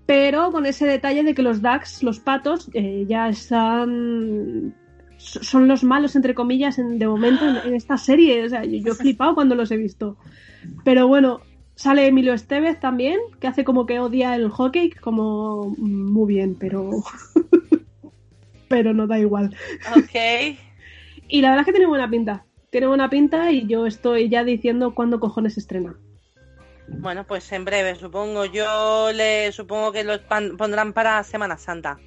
[0.06, 4.74] pero con ese detalle de que los ducks, los patos, eh, ya están
[5.18, 8.44] son los malos, entre comillas, en, de momento en, esta serie.
[8.44, 10.16] O sea, yo, he flipado cuando los he visto.
[10.84, 11.40] Pero bueno,
[11.74, 16.56] sale Emilio Estevez también, que hace como que odia el hockey, como mm, muy bien,
[16.58, 16.90] pero.
[18.68, 19.56] pero no da igual.
[19.96, 20.56] Ok.
[21.28, 22.44] y la verdad es que tiene buena pinta.
[22.70, 25.96] Tiene buena pinta y yo estoy ya diciendo cuándo cojones estrena.
[26.88, 28.44] Bueno, pues en breve, supongo.
[28.44, 30.18] Yo le supongo que lo
[30.56, 31.98] pondrán para Semana Santa.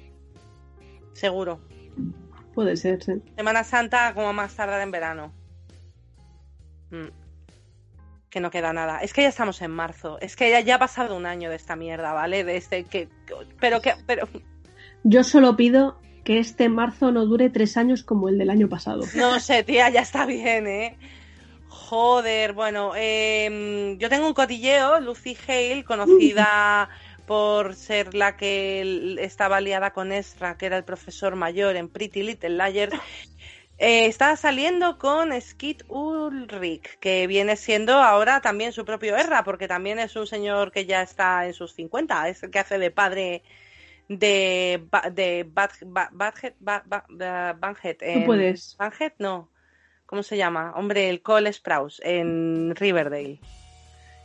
[1.12, 1.60] Seguro.
[2.54, 3.12] Puede ser, sí.
[3.36, 5.32] Semana Santa como más tardar en verano.
[6.90, 7.08] Mm.
[8.30, 8.98] Que no queda nada.
[8.98, 10.18] Es que ya estamos en marzo.
[10.20, 12.44] Es que ya, ya ha pasado un año de esta mierda, ¿vale?
[12.44, 13.08] De este que.
[13.60, 13.94] Pero que.
[14.06, 14.28] Pero.
[15.02, 19.02] Yo solo pido que este marzo no dure tres años como el del año pasado.
[19.14, 20.98] No sé, tía, ya está bien, ¿eh?
[21.70, 26.88] Joder, bueno, em, yo tengo un cotilleo, Lucy Hale, conocida
[27.28, 32.24] por ser la que estaba liada con Ezra, que era el profesor mayor en Pretty
[32.24, 32.92] Little Liars,
[33.78, 39.68] eh, está saliendo con Skid Ulrich, que viene siendo ahora también su propio Ezra, porque
[39.68, 42.90] también es un señor que ya está en sus 50, es el que hace de
[42.90, 43.44] padre
[44.08, 45.86] de, de Badhead,
[48.12, 48.76] ¿Tú puedes?
[48.76, 49.48] Badhead, no.
[50.10, 50.72] ¿Cómo se llama?
[50.74, 53.38] Hombre, el Cole Sprouse en Riverdale.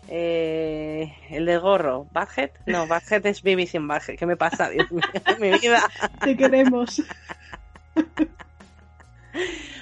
[0.08, 2.50] Eh, el de gorro, ¿Badhead?
[2.66, 4.18] No, Badhead es Baby sin Badhead.
[4.18, 5.04] ¿Qué me pasa, Dios mío?
[5.40, 5.84] mi vida.
[6.24, 7.04] Te queremos.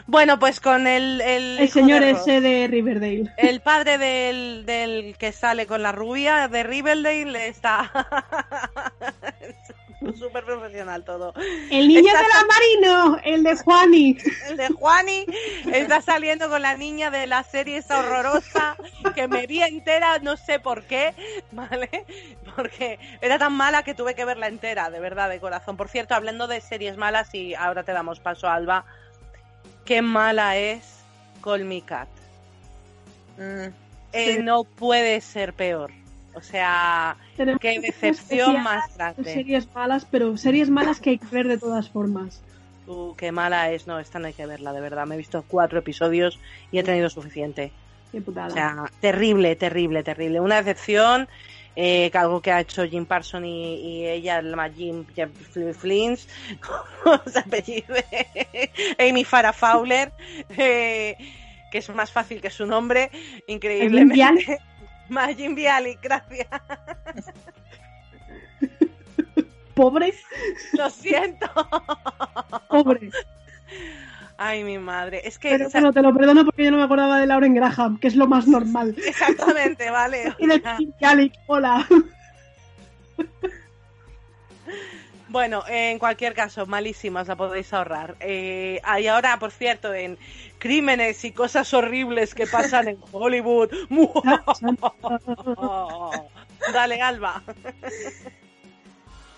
[0.06, 1.22] Bueno, pues con el...
[1.22, 3.32] El, El señor ese de Riverdale.
[3.38, 7.90] El padre del, del que sale con la rubia de Riverdale está
[10.18, 11.34] súper profesional todo.
[11.70, 14.18] El niño Está- de la Marino, el de Juani.
[14.50, 15.26] El de Juani
[15.72, 18.76] está saliendo con la niña de la serie esa horrorosa
[19.16, 21.14] que me vi entera, no sé por qué,
[21.52, 22.06] ¿vale?
[22.56, 25.78] Porque era tan mala que tuve que verla entera, de verdad, de corazón.
[25.78, 28.86] Por cierto, hablando de series malas y ahora te damos paso, Alba,
[29.86, 31.00] qué mala es
[31.44, 32.08] Call Me Cat.
[33.38, 33.68] Mm,
[34.16, 34.40] Eh.
[34.44, 35.92] No puede ser peor.
[36.36, 39.34] O sea, Tenemos qué decepción más de grande.
[39.34, 42.42] series malas, pero series malas que hay que ver de todas formas.
[42.88, 43.88] Uh, qué mala es.
[43.88, 45.06] No, esta no hay que verla, de verdad.
[45.06, 46.40] Me he visto cuatro episodios
[46.72, 47.72] y he tenido suficiente.
[48.12, 48.48] Qué putada.
[48.48, 50.40] O sea, terrible, terrible, terrible.
[50.40, 51.28] Una decepción,
[51.76, 56.28] eh, que algo que ha hecho Jim Parson y, y ella, la Jim, Jim Flins.
[59.00, 60.12] Amy Farrah Fowler,
[60.50, 61.16] eh,
[61.72, 63.10] que es más fácil que su nombre,
[63.48, 64.60] increíblemente.
[65.14, 66.48] Majin Bialik, gracias.
[69.76, 70.14] Pobre,
[70.74, 71.48] Lo siento.
[72.70, 73.10] pobre.
[74.38, 75.22] Ay, mi madre.
[75.24, 75.50] Es que...
[75.50, 78.16] Pero bueno, te lo perdono porque yo no me acordaba de Lauren Graham, que es
[78.16, 78.96] lo más normal.
[79.06, 80.34] Exactamente, vale.
[80.40, 80.62] Y de
[81.00, 81.88] Callick, hola.
[85.34, 88.16] Bueno, en cualquier caso, malísimas, la podéis ahorrar.
[88.20, 90.20] Eh, y ahora, por cierto, en
[90.60, 93.72] crímenes y cosas horribles que pasan en Hollywood.
[96.72, 97.42] Dale, Alba.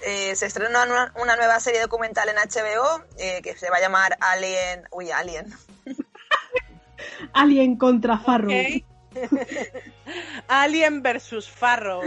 [0.02, 3.80] eh, se estrena una, una nueva serie documental en HBO eh, que se va a
[3.80, 4.84] llamar Alien.
[4.92, 5.54] Uy, Alien.
[7.34, 8.52] Alien contra Farrow.
[10.50, 12.02] Alien versus Farrow.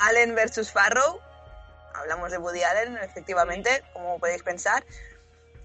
[0.00, 1.31] Allen versus Farrow.
[1.94, 4.84] Hablamos de Woody Allen, efectivamente, como podéis pensar.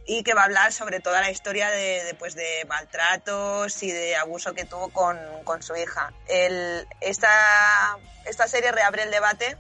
[0.06, 3.92] Y que va a hablar sobre toda la historia de, de, pues, de maltratos y
[3.92, 6.14] de abuso que tuvo con, con su hija.
[6.28, 9.58] El, esta, esta serie reabre el debate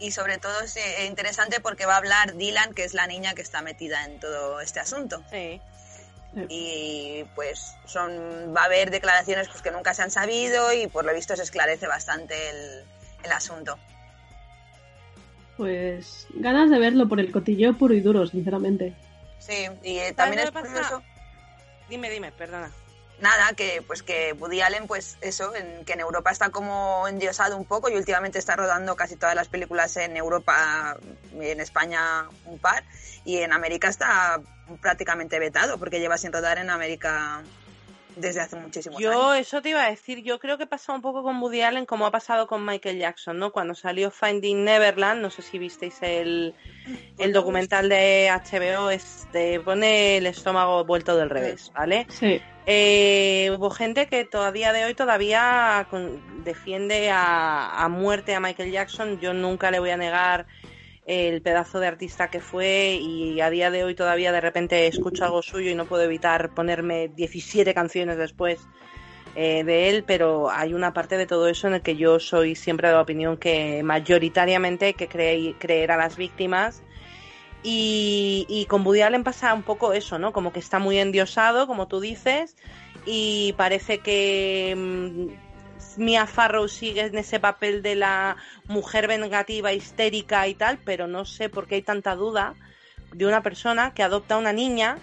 [0.00, 3.34] y sobre todo es eh, interesante porque va a hablar Dylan, que es la niña
[3.34, 5.22] que está metida en todo este asunto.
[5.30, 5.60] Sí.
[6.48, 11.04] Y pues son va a haber declaraciones pues, que nunca se han sabido y por
[11.04, 12.84] lo visto se esclarece bastante el,
[13.24, 13.78] el asunto.
[15.60, 18.94] Pues ganas de verlo por el cotilleo puro y duro, sinceramente.
[19.40, 21.02] Sí, y eh, también es curioso,
[21.90, 22.70] Dime, dime, perdona.
[23.20, 27.58] nada, que pues que Woody Allen, pues eso, en, que en Europa está como endiosado
[27.58, 30.96] un poco y últimamente está rodando casi todas las películas en Europa,
[31.38, 32.82] en España un par,
[33.26, 34.40] y en América está
[34.80, 37.42] prácticamente vetado porque lleva sin rodar en América
[38.20, 39.46] desde hace muchísimos Yo, años.
[39.48, 42.06] eso te iba a decir, yo creo que pasa un poco con Woody Allen como
[42.06, 43.50] ha pasado con Michael Jackson, ¿no?
[43.52, 46.54] Cuando salió Finding Neverland, no sé si visteis el,
[47.18, 52.06] el documental de HBO, este, pone el estómago vuelto del revés, ¿vale?
[52.10, 52.40] Sí.
[52.66, 58.70] Eh, hubo gente que todavía de hoy todavía con- defiende a, a muerte a Michael
[58.70, 59.18] Jackson.
[59.18, 60.46] Yo nunca le voy a negar
[61.10, 65.24] el pedazo de artista que fue y a día de hoy todavía de repente escucho
[65.24, 68.60] algo suyo y no puedo evitar ponerme 17 canciones después
[69.34, 72.54] eh, de él, pero hay una parte de todo eso en el que yo soy
[72.54, 76.80] siempre de la opinión que mayoritariamente hay que creer, creer a las víctimas
[77.64, 80.32] y, y con Woody Allen pasa un poco eso, ¿no?
[80.32, 82.56] Como que está muy endiosado, como tú dices,
[83.04, 85.49] y parece que mm,
[85.98, 91.24] Mia Farrow sigue en ese papel de la mujer vengativa, histérica y tal, pero no
[91.24, 92.54] sé por qué hay tanta duda
[93.12, 94.98] de una persona que adopta a una niña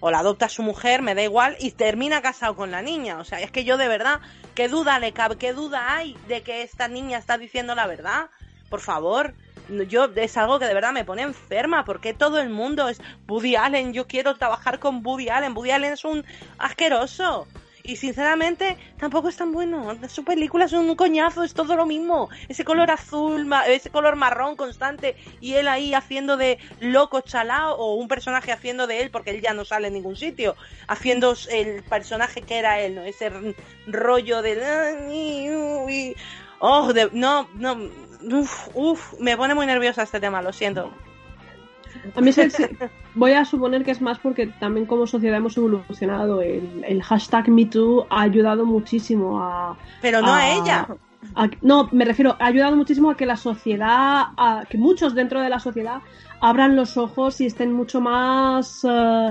[0.00, 3.18] o la adopta a su mujer, me da igual, y termina casado con la niña.
[3.18, 4.20] O sea, es que yo de verdad,
[4.54, 5.38] ¿qué duda le cabe?
[5.38, 8.28] ¿Qué duda hay de que esta niña está diciendo la verdad?
[8.68, 9.34] Por favor,
[9.88, 13.56] yo es algo que de verdad me pone enferma porque todo el mundo es Woody
[13.56, 16.24] Allen, yo quiero trabajar con Woody Allen, Woody Allen es un
[16.58, 17.46] asqueroso.
[17.86, 19.98] Y sinceramente, tampoco es tan bueno.
[20.08, 22.30] Su película es un coñazo, es todo lo mismo.
[22.48, 27.94] Ese color azul, ese color marrón constante, y él ahí haciendo de loco chalao, o
[27.96, 30.56] un personaje haciendo de él, porque él ya no sale en ningún sitio,
[30.88, 33.02] haciendo el personaje que era él, ¿no?
[33.04, 33.30] Ese
[33.86, 36.14] rollo de.
[36.58, 37.76] Oh, de- no, no.
[38.22, 41.03] Uf, uf, me pone muy nerviosa este tema, lo siento.
[42.16, 42.76] A mí se- se-
[43.14, 46.40] voy a suponer que es más porque también como sociedad hemos evolucionado.
[46.42, 49.76] El, el hashtag MeToo ha ayudado muchísimo a...
[50.02, 50.86] Pero no a a- ella.
[51.34, 55.40] a- no, me refiero, ha ayudado muchísimo a que la sociedad, a que muchos dentro
[55.40, 56.00] de la sociedad
[56.40, 58.84] abran los ojos y estén mucho más...
[58.88, 59.30] eh,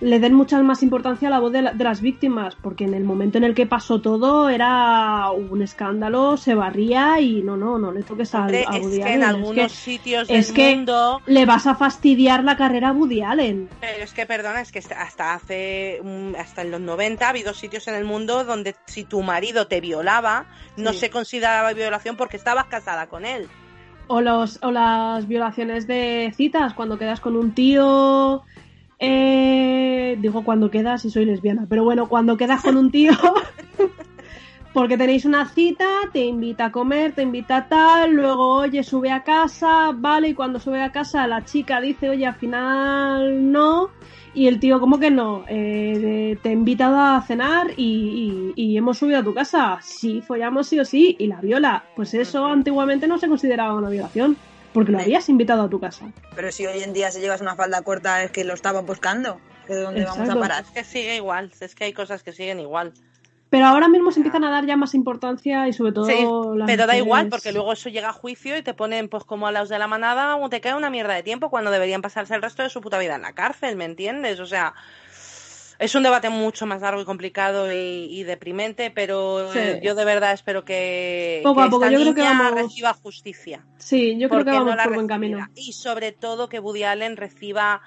[0.00, 2.94] le den mucha más importancia a la voz de, la- de las víctimas, porque en
[2.94, 7.78] el momento en el que pasó todo era un escándalo, se barría y no, no,
[7.78, 10.28] no le toques a, Hombre, a es Woody que en Allen, algunos es que sitios
[10.28, 13.68] del es que- mundo le vas a fastidiar la carrera a Woody Allen.
[13.80, 17.52] Pero es que, perdona, es que hasta hace, mm, hasta en los 90 ha habido
[17.52, 20.98] sitios en el mundo donde si tu marido te violaba, no Sí.
[21.00, 23.48] se consideraba violación porque estabas casada con él.
[24.06, 28.42] O, los, o las violaciones de citas, cuando quedas con un tío.
[29.00, 33.12] Eh, digo cuando quedas y soy lesbiana, pero bueno, cuando quedas con un tío.
[34.72, 39.10] porque tenéis una cita, te invita a comer, te invita a tal, luego, oye, sube
[39.10, 43.88] a casa, vale, y cuando sube a casa la chica dice, oye, al final no.
[44.32, 45.44] Y el tío, ¿cómo que no?
[45.48, 49.78] Eh, te he invitado a cenar y, y- y hemos subido a tu casa.
[49.82, 51.82] Sí, follamos sí o sí, y la viola.
[51.96, 54.36] Pues eso antiguamente no se consideraba una violación,
[54.72, 56.12] porque lo habías invitado a tu casa.
[56.34, 59.40] Pero si hoy en día si llevas una falda corta es que lo estaban buscando.
[59.66, 60.64] ¿Que ¿De dónde vamos a parar?
[60.64, 62.92] Es que sigue igual, es que hay cosas que siguen igual.
[63.50, 66.24] Pero ahora mismo se empiezan a dar ya más importancia y sobre todo Sí,
[66.56, 69.48] las pero da igual, porque luego eso llega a juicio y te ponen pues como
[69.48, 72.32] a los de la manada o te cae una mierda de tiempo cuando deberían pasarse
[72.36, 74.38] el resto de su puta vida en la cárcel, ¿me entiendes?
[74.38, 74.74] O sea,
[75.80, 79.58] es un debate mucho más largo y complicado y, y deprimente, pero Sí.
[79.58, 82.38] eh, yo de verdad espero que, Poco que a poco, esta yo creo que niña
[82.38, 83.66] vamos- reciba justicia.
[83.78, 85.48] Sí, yo creo que no vamos la por buen camino.
[85.56, 87.80] Y sobre todo que Woody Allen reciba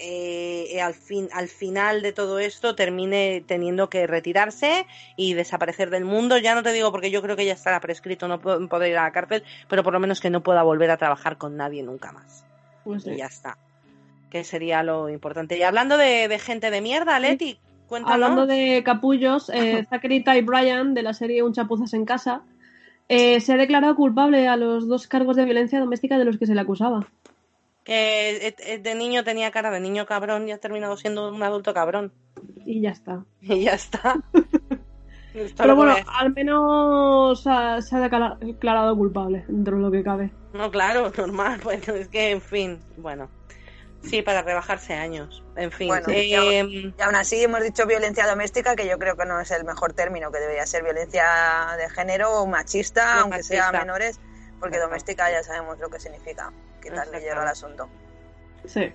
[0.00, 6.04] eh, al, fin, al final de todo esto termine teniendo que retirarse y desaparecer del
[6.04, 6.38] mundo.
[6.38, 8.96] Ya no te digo porque yo creo que ya estará prescrito, no po- podrá ir
[8.96, 11.82] a la cárcel, pero por lo menos que no pueda volver a trabajar con nadie
[11.82, 12.44] nunca más.
[12.84, 13.10] Pues sí.
[13.10, 13.58] Y ya está.
[14.30, 15.56] Que sería lo importante.
[15.58, 18.14] Y hablando de, de gente de mierda, Leti, cuéntanos.
[18.14, 22.42] Hablando de capullos, eh, Zachary Ty Bryan, de la serie Un chapuzas en casa,
[23.08, 26.46] eh, se ha declarado culpable a los dos cargos de violencia doméstica de los que
[26.46, 27.06] se le acusaba.
[27.84, 31.42] Que eh, eh, de niño tenía cara de niño cabrón y ha terminado siendo un
[31.42, 32.12] adulto cabrón.
[32.66, 33.24] Y ya está.
[33.40, 34.16] Y ya está.
[35.56, 40.30] Pero bueno, al menos ha- se ha declara- declarado culpable, dentro de lo que cabe.
[40.52, 41.60] No, claro, normal.
[41.64, 43.28] Bueno, es que, en fin, bueno.
[44.02, 45.42] Sí, para rebajarse años.
[45.56, 45.88] En fin.
[45.88, 49.50] Bueno, eh, Y aún así hemos dicho violencia doméstica, que yo creo que no es
[49.50, 54.20] el mejor término, que debería ser violencia de género o machista, No, aunque sea menores,
[54.60, 57.88] porque doméstica ya sabemos lo que significa, quitarle hierro al asunto.
[58.66, 58.92] Sí.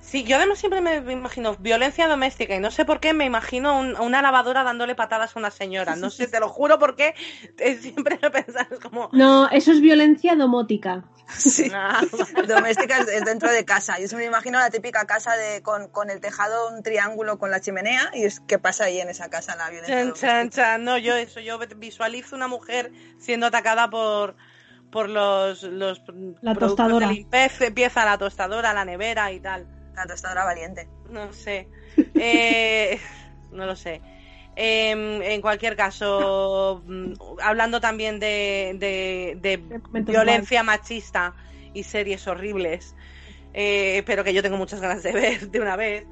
[0.00, 3.78] Sí, yo además siempre me imagino violencia doméstica y no sé por qué me imagino
[3.78, 5.96] un- una lavadora dándole patadas a una señora.
[5.96, 7.14] No sé, te lo juro porque
[7.80, 8.28] siempre lo.
[8.28, 9.08] Es como.
[9.12, 11.04] No, eso es violencia domótica.
[11.28, 11.70] Sí.
[11.74, 12.00] Ah,
[12.46, 13.98] Doméstica es, dentro de casa.
[13.98, 17.60] Yo me imagino la típica casa de con, con el tejado un triángulo con la
[17.60, 20.62] chimenea y es qué pasa ahí en esa casa la violencia Chan, chan, doméstica.
[20.62, 20.84] chan.
[20.84, 24.36] No, yo eso, yo visualizo una mujer siendo atacada por
[24.90, 25.98] por los, los
[26.40, 27.08] La productos tostadora.
[27.08, 29.66] de limpieza, empieza la tostadora, la nevera y tal.
[29.96, 30.88] La tostadora valiente.
[31.10, 31.68] No sé.
[32.14, 32.98] Eh,
[33.52, 34.00] no lo sé.
[34.54, 39.36] Em, en cualquier caso, mm, hablando también de, de-
[40.12, 41.34] violencia machista
[41.74, 42.94] y series horribles,
[43.52, 46.04] eh, pero que yo tengo muchas ganas de ver de una vez.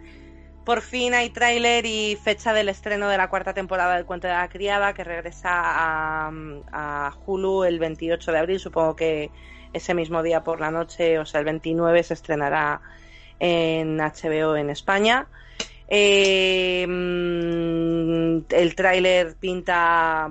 [0.65, 4.35] Por fin hay tráiler y fecha del estreno de la cuarta temporada del Cuento de
[4.35, 6.31] la Criada que regresa a,
[6.73, 8.59] a Hulu el 28 de abril.
[8.61, 9.31] Supongo que
[9.75, 12.81] ese mismo día por la noche, o sea, el 29 se estrenará
[13.41, 15.27] en HBO en España.
[15.89, 20.31] Eh, mm, el tráiler pinta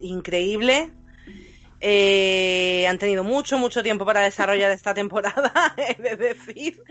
[0.00, 0.90] increíble.
[1.80, 6.82] Eh, han tenido mucho, mucho tiempo para desarrollar esta temporada, he de decir.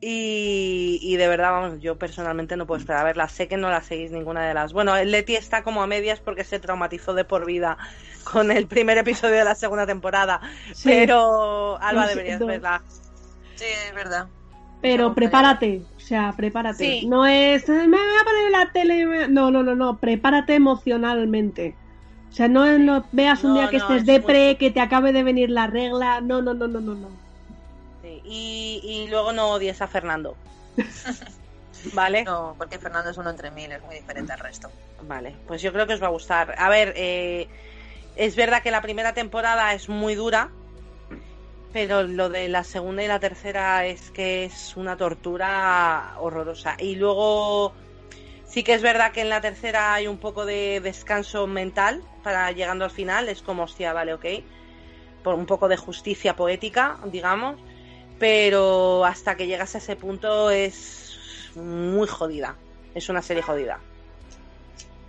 [0.00, 3.28] Y, y de verdad, vamos, yo personalmente no puedo esperar a verla.
[3.28, 4.72] Sé que no la seguís ninguna de las.
[4.72, 7.78] Bueno, Leti está como a medias porque se traumatizó de por vida
[8.24, 10.40] con el primer episodio de la segunda temporada.
[10.72, 10.88] Sí.
[10.88, 12.82] Pero Alba deberías verla.
[13.56, 14.28] Sí, es verdad.
[14.80, 17.00] Pero prepárate, o sea, prepárate.
[17.00, 17.06] Sí.
[17.06, 19.06] No es, "Eh, me voy a poner la tele.
[19.06, 19.28] me-".
[19.28, 21.74] No, no, no, no, prepárate emocionalmente.
[22.30, 22.62] O sea, no
[23.12, 25.50] veas un No, día que no, estés es depre, muy- que te acabe de venir
[25.50, 26.20] la regla.
[26.20, 27.08] No, no, no, no, no, no.
[28.02, 30.36] Sí, Y, y luego no odies a Fernando.
[31.94, 32.24] ¿Vale?
[32.24, 34.68] No, porque Fernando es uno entre mil, es muy diferente al resto.
[35.02, 36.54] Vale, pues yo creo que os va a gustar.
[36.58, 37.48] A ver, eh,
[38.16, 40.50] es verdad que la primera temporada es muy dura,
[41.72, 46.76] pero lo de la segunda y la tercera es que es una tortura horrorosa.
[46.78, 47.74] Y luego
[48.46, 52.50] sí que es verdad que en la tercera hay un poco de descanso mental para
[52.52, 53.28] llegando al final.
[53.28, 54.24] Es como, hostia, vale, ok.
[55.22, 57.60] Por un poco de justicia poética, digamos.
[58.18, 62.56] Pero hasta que llegas a ese punto es muy jodida.
[62.94, 63.78] Es una serie jodida.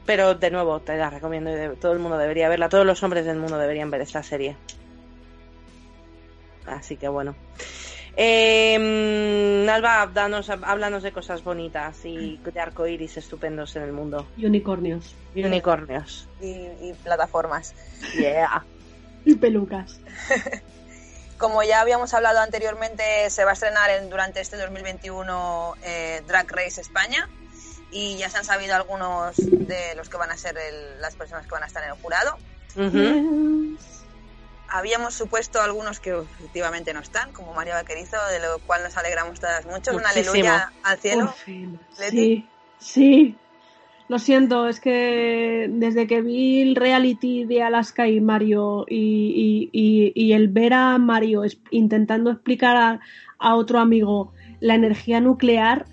[0.06, 2.68] Pero de nuevo, te la recomiendo y todo el mundo debería verla.
[2.68, 4.58] Todos los hombres del mundo deberían ver esta serie.
[6.70, 7.36] Así que bueno.
[8.16, 14.28] Eh, Alba, danos, háblanos de cosas bonitas y de arcoiris estupendos en el mundo.
[14.38, 15.16] Y unicornios.
[15.36, 16.28] Y unicornios.
[16.42, 17.74] Y, y plataformas.
[18.18, 18.66] Yeah.
[19.26, 20.00] Y pelucas.
[21.38, 26.52] Como ya habíamos hablado anteriormente, se va a estrenar en- durante este 2021 eh, Drag
[26.52, 27.30] Race España
[27.92, 31.46] y ya se han sabido algunos de los que van a ser el- las personas
[31.46, 32.38] que van a estar en el jurado.
[32.76, 33.99] Yes.
[34.72, 39.40] Habíamos supuesto algunos que efectivamente no están, como María Vaquerizo, de lo cual nos alegramos
[39.40, 39.92] todas mucho.
[39.92, 40.32] Un Muchísimo.
[40.32, 41.34] aleluya al cielo.
[42.10, 42.48] Sí,
[42.78, 43.36] sí.
[44.08, 49.70] Lo siento, es que desde que vi el reality de Alaska y Mario y, y-
[49.72, 53.00] y- y el ver a Mario intentando explicar a,
[53.38, 55.86] a otro amigo la energía nuclear,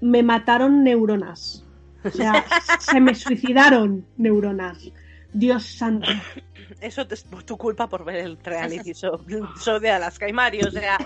[0.00, 1.64] me mataron neuronas.
[2.04, 2.44] O sea,
[2.78, 4.78] se me suicidaron neuronas.
[5.32, 6.08] Dios santo.
[6.80, 9.24] Eso es por tu culpa por ver el reality show,
[9.62, 10.68] show de Alaska y Mario.
[10.68, 10.98] O sea,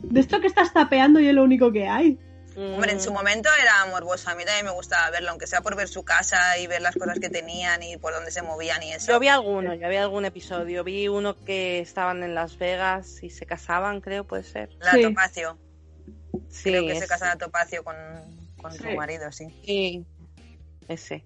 [0.00, 2.18] De esto que estás tapeando y es lo único que hay.
[2.56, 4.30] Hombre, en su momento era morbosa.
[4.30, 6.94] A mí también me gustaba verlo, aunque sea por ver su casa y ver las
[6.94, 9.12] cosas que tenían y por dónde se movían y eso.
[9.12, 10.82] Yo vi alguno, yo vi algún episodio.
[10.82, 14.70] Vi uno que estaban en Las Vegas y se casaban, creo, puede ser.
[14.80, 15.02] La Sí.
[15.02, 15.58] Topacio.
[16.48, 17.08] Sí, Creo que se ese.
[17.08, 17.94] casa la Topacio con,
[18.56, 19.48] con su marido, sí.
[19.62, 20.06] Sí,
[20.88, 21.24] ese.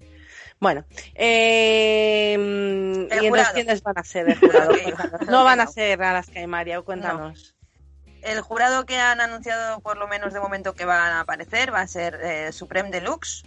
[0.60, 0.84] Bueno,
[1.14, 4.72] eh, y entonces quiénes van a ser el jurado?
[5.30, 7.54] No van a ser Alaska y Mario, cuéntanos.
[8.22, 11.80] El jurado que han anunciado, por lo menos de momento, que van a aparecer va
[11.80, 13.44] a ser eh, Supreme Deluxe,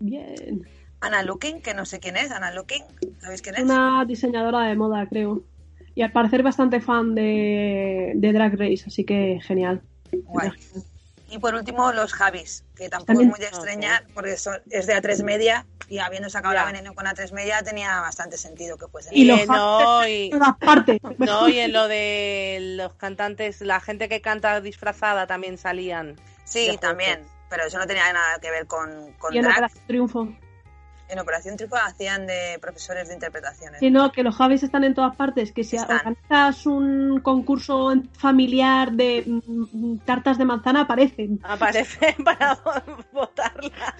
[0.00, 0.66] Bien.
[1.00, 2.82] Ana Looking, que no sé quién es, Ana Looking,
[3.20, 3.64] ¿sabéis quién Es es?
[3.66, 5.42] una diseñadora de moda, creo.
[5.94, 9.82] Y al parecer bastante fan de, de Drag Race, así que genial.
[10.10, 10.50] Guay.
[11.32, 14.86] Y por último, los Javis, que tampoco También- es muy de extrañar, porque son- es
[14.86, 18.86] de A3 Media, y habiendo sacado la veneno con A3 Media tenía bastante sentido que
[18.86, 19.14] fuesen.
[19.16, 20.98] Y Y, los eh, no, y, En todas partes.
[21.16, 26.20] no, y en lo de los cantantes, la gente que canta disfrazada también salían.
[26.44, 29.54] Sí, también, pero eso no tenía nada que ver con, con Y en drag.
[29.56, 30.28] Operación Triunfo.
[31.12, 33.80] En Operación Triunfo hacían de profesores de interpretaciones.
[33.80, 35.52] Que no, que los Javis están en todas partes.
[35.52, 35.98] Que si Están.
[35.98, 41.38] organizas un concurso familiar de mm, tartas de manzana, aparecen.
[41.42, 42.58] Aparece para
[43.12, 43.94] votarla.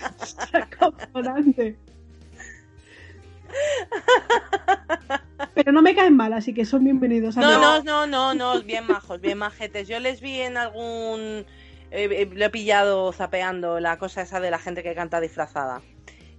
[5.53, 8.63] Pero no me caen mal, así que son bienvenidos a No, no, no, no, no,
[8.63, 9.87] bien majos, bien majetes.
[9.87, 11.21] Yo les vi en algún...
[11.21, 11.45] eh,
[11.91, 15.83] eh, lo he pillado zapeando la cosa esa de la gente que canta disfrazada.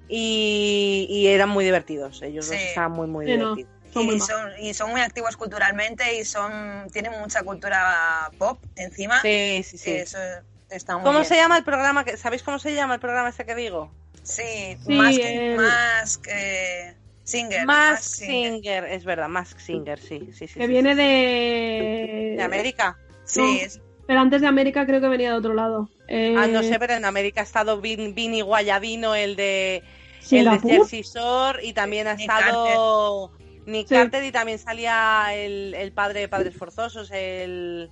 [0.07, 2.55] Y, y eran muy divertidos, ellos Sí.
[2.55, 3.55] estaban muy, muy Sí, no.
[3.55, 3.69] divertidos.
[3.93, 8.59] Son muy y, son, y son muy activos culturalmente y son tienen mucha cultura pop
[8.75, 9.21] encima.
[9.21, 9.91] Sí, sí, sí.
[9.91, 10.17] Eso
[10.69, 11.29] está muy ¿Cómo bien.
[11.29, 12.03] se llama el programa?
[12.03, 13.91] que ¿Sabéis cómo se llama el programa ese que digo?
[14.23, 17.65] Sí, Sí, más, el- que Singer.
[17.65, 18.51] Mask Mask Singer.
[18.53, 20.53] Singer, es verdad, Mask Singer, sí, sí, sí.
[20.59, 20.97] Que sí, viene sí.
[20.97, 22.33] de...
[22.37, 22.97] de América.
[23.25, 23.65] Sí, No.
[23.65, 25.89] es- Pero antes de América creo que venía de otro lado.
[26.07, 29.81] Eh, Ah, no sé, pero en América ha estado Vin- Vini Guayadino, el de
[30.31, 30.59] el de.
[30.59, 33.31] Jersey Shore, y también ha Nick estado
[33.65, 33.95] Nick Sí.
[33.95, 37.89] Carter, y también salía el, el padre de Padres Forzosos, el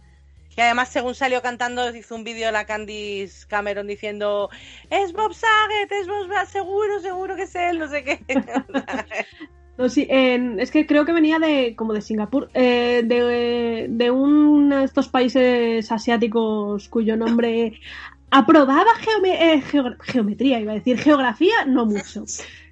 [0.53, 4.49] que además según salió cantando hizo un vídeo la Candice Cameron diciendo
[4.89, 8.19] es Bob Saget, es Bob Saget, seguro, seguro que es él, no sé qué.
[9.81, 14.11] No, sí, en- es que creo que venía de como de Singapur, eh, de, de
[14.11, 17.73] uno de estos países asiáticos cuyo nombre
[18.31, 22.23] aprobaba geome- eh, geo- geometría, iba a decir geografía, no mucho.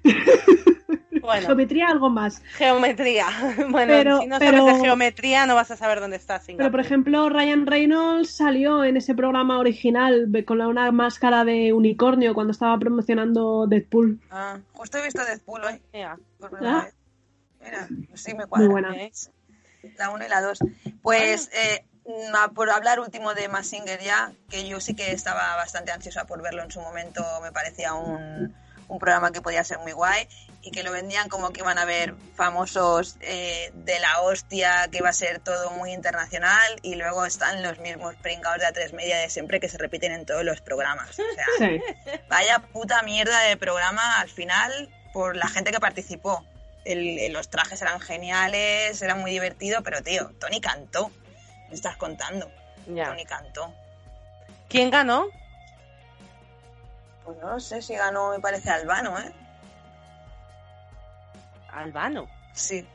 [1.20, 2.42] bueno, Geometría algo más.
[2.56, 3.26] geometría.
[3.70, 6.58] Bueno, Pero- si no pero- sabes de geometría no vas a saber dónde está Singapur.
[6.58, 12.34] Pero por ejemplo, Ryan Reynolds salió en ese programa original con una máscara de unicornio
[12.34, 14.18] cuando estaba promocionando Deadpool.
[14.30, 15.74] ah, justo he visto Deadpool hoy.
[15.92, 16.88] Mira, Por primera Ah.
[17.60, 18.66] Mira, sí me cuadra.
[18.66, 18.96] Muy buena.
[18.96, 19.12] ¿eh?
[19.96, 20.58] La 1 y la 2.
[21.02, 21.84] Pues eh,
[22.54, 26.62] por hablar último de Massinger ya, que yo sí que estaba bastante ansiosa por verlo
[26.62, 28.54] en su momento, me parecía un,
[28.88, 30.28] un programa que podía ser muy guay
[30.62, 34.98] y que lo vendían como que iban a ver famosos eh, de la hostia, que
[34.98, 39.18] iba a ser todo muy internacional y luego están los mismos pringados de A3 Media
[39.18, 41.10] de siempre que se repiten en todos los programas.
[41.10, 41.80] O sea, Sí.
[42.28, 46.44] Vaya puta mierda de programa al final por la gente que participó.
[46.84, 51.10] El- los trajes eran geniales, era muy divertido, pero tío, Tony cantó.
[51.68, 52.50] Me estás contando.
[52.86, 53.06] ya.
[53.06, 53.72] Tony cantó.
[54.68, 55.26] ¿Quién ganó?
[57.24, 59.32] Pues no sé si ganó, me parece Albano, ¿eh?
[61.72, 62.28] Albano.
[62.54, 62.86] Sí,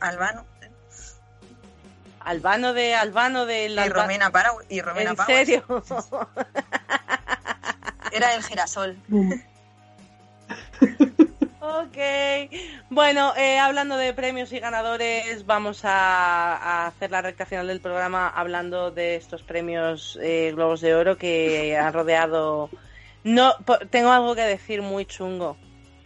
[0.00, 0.44] Albano.
[2.20, 4.58] Albano de Albano de Y la Romina Parau.
[4.68, 5.38] Y Romina ¿En Powers.
[5.38, 5.64] serio?
[8.12, 8.96] Era el girasol.
[11.66, 11.96] Ok.
[12.90, 17.80] Bueno, eh, hablando de premios y ganadores, vamos a, a hacer la recta final del
[17.80, 22.68] programa hablando de estos premios eh, Globos de Oro que han rodeado.
[23.22, 25.56] No, po- tengo algo que decir muy chungo.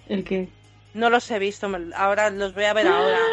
[0.08, 0.48] ¿El qué?
[0.94, 3.18] No los he visto, ahora los voy a ver ahora.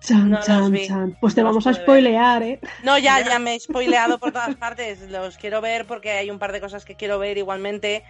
[0.00, 1.16] Chan, No chan, chan.
[1.20, 1.82] Pues te No vamos a ver.
[1.82, 2.60] spoilear, ¿eh?
[2.84, 5.00] No, ya, ya me he spoileado por todas partes.
[5.10, 8.04] Los quiero ver porque hay un par de cosas que quiero ver igualmente,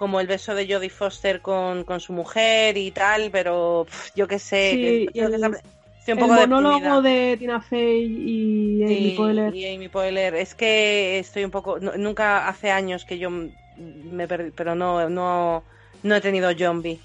[0.00, 4.26] como el beso de Jodie Foster con, con su mujer y tal, pero pf, yo
[4.26, 4.70] qué sé.
[4.72, 5.60] Sí, que- creo que el- está-
[5.98, 7.30] estoy un el poco monólogo deprimida.
[7.30, 9.54] de Tina Fey y Amy y, Poehler.
[9.54, 10.34] y Amy Poehler.
[10.36, 11.78] Es que estoy un poco.
[11.78, 15.62] no- nunca hace años que yo me perdí, pero no, no,
[16.02, 16.98] no he tenido zombie.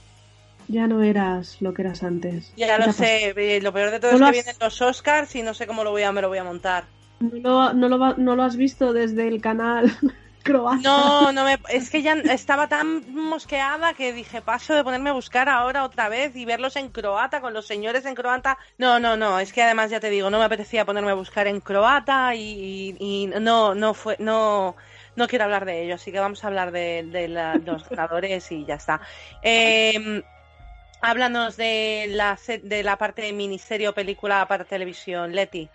[0.70, 2.54] Ya no eras lo que eras antes.
[2.56, 4.56] Ya ¿Qué te lo sé, eh, lo peor de todo ¿No es que has- vienen
[4.62, 6.86] los Oscars y no sé cómo lo voy a, me lo voy a montar.
[7.20, 9.86] ¿No no, lo, no lo has visto desde el canal
[10.46, 10.88] croata?
[10.88, 15.14] No, no me, es que ya estaba tan mosqueada que dije paso de ponerme a
[15.14, 18.58] buscar ahora otra vez y verlos en croata con los señores en croata.
[18.78, 21.48] No, no, no, es que además ya te digo, no me apetecía ponerme a buscar
[21.48, 24.76] en croata y, y- y no, no fue, no,
[25.16, 28.52] no quiero hablar de ello, así que vamos a hablar de, de la- los ganadores
[28.52, 29.02] y ya está.
[29.42, 30.24] Eh,
[31.02, 35.72] háblanos de la, de la parte de miniserie o película para televisión, Leti.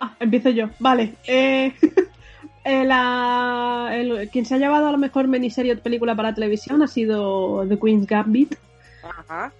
[0.00, 0.70] Ah, empiezo yo.
[0.78, 1.18] Vale.
[1.26, 1.72] Eh,
[2.64, 6.82] eh, la- el- quien se ha llevado a la mejor miniserie o película para televisión
[6.82, 8.54] ha sido The Queen's Gambit.
[9.02, 9.52] Ajá.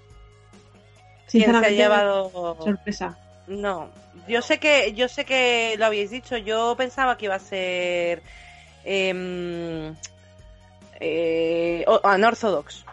[1.30, 2.56] ¿Quién se ha Sinceramente, llevado?
[2.62, 3.16] sorpresa.
[3.46, 3.88] No,
[4.28, 6.36] yo sé que yo sé que lo habéis dicho.
[6.36, 8.22] Yo pensaba que iba a ser
[8.84, 9.94] em,
[11.00, 12.84] eh, o- unorthodox.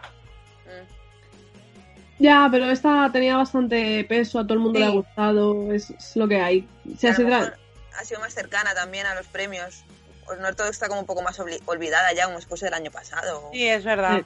[2.20, 4.84] Ya, pero esta tenía bastante peso, a todo el mundo Sí.
[4.84, 6.66] le ha gustado, es, es lo que hay.
[6.92, 9.84] O sea, ha sido más cercana también a los premios.
[10.28, 13.48] Pues no todo está como un poco más olvidada ya, como después del año pasado.
[13.52, 14.18] Sí, es verdad.
[14.18, 14.24] Sí.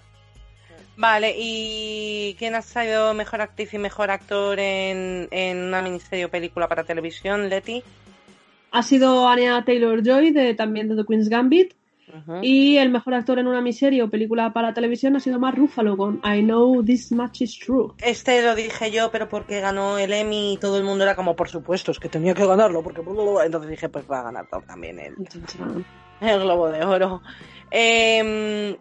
[0.97, 6.29] Vale, ¿y quién ha sido mejor actriz y mejor actor en, en una miniserie o
[6.29, 7.83] película para televisión, Leti?
[8.73, 11.75] Ha sido Anya Taylor-Joy, de, también de The Queen's Gambit.
[12.43, 15.97] Y el mejor actor en una miniserie o película para televisión ha sido Mark Ruffalo
[15.97, 17.93] con I Know This Much Is True.
[17.99, 21.35] Este lo dije yo, pero porque ganó el Emmy y todo el mundo era como,
[21.37, 24.99] por supuesto, es que tenía que ganarlo, porque entonces dije, pues va a ganar también
[24.99, 25.17] él.
[26.21, 27.23] El Globo de Oro.
[27.71, 28.77] Eh,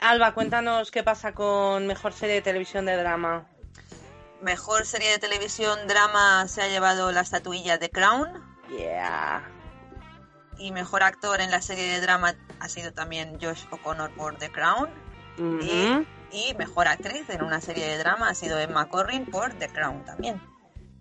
[0.00, 3.48] Alba, cuéntanos qué pasa con mejor serie de televisión de drama.
[4.42, 8.28] Mejor serie de televisión drama se ha llevado la estatuilla de Crown.
[8.76, 9.55] Yeah.
[10.58, 14.50] Y mejor actor en la serie de drama ha sido también Josh O'Connor por The
[14.50, 14.88] Crown.
[16.32, 20.04] Y mejor actriz en una serie de drama ha sido Emma Corrin por The Crown
[20.04, 20.40] también.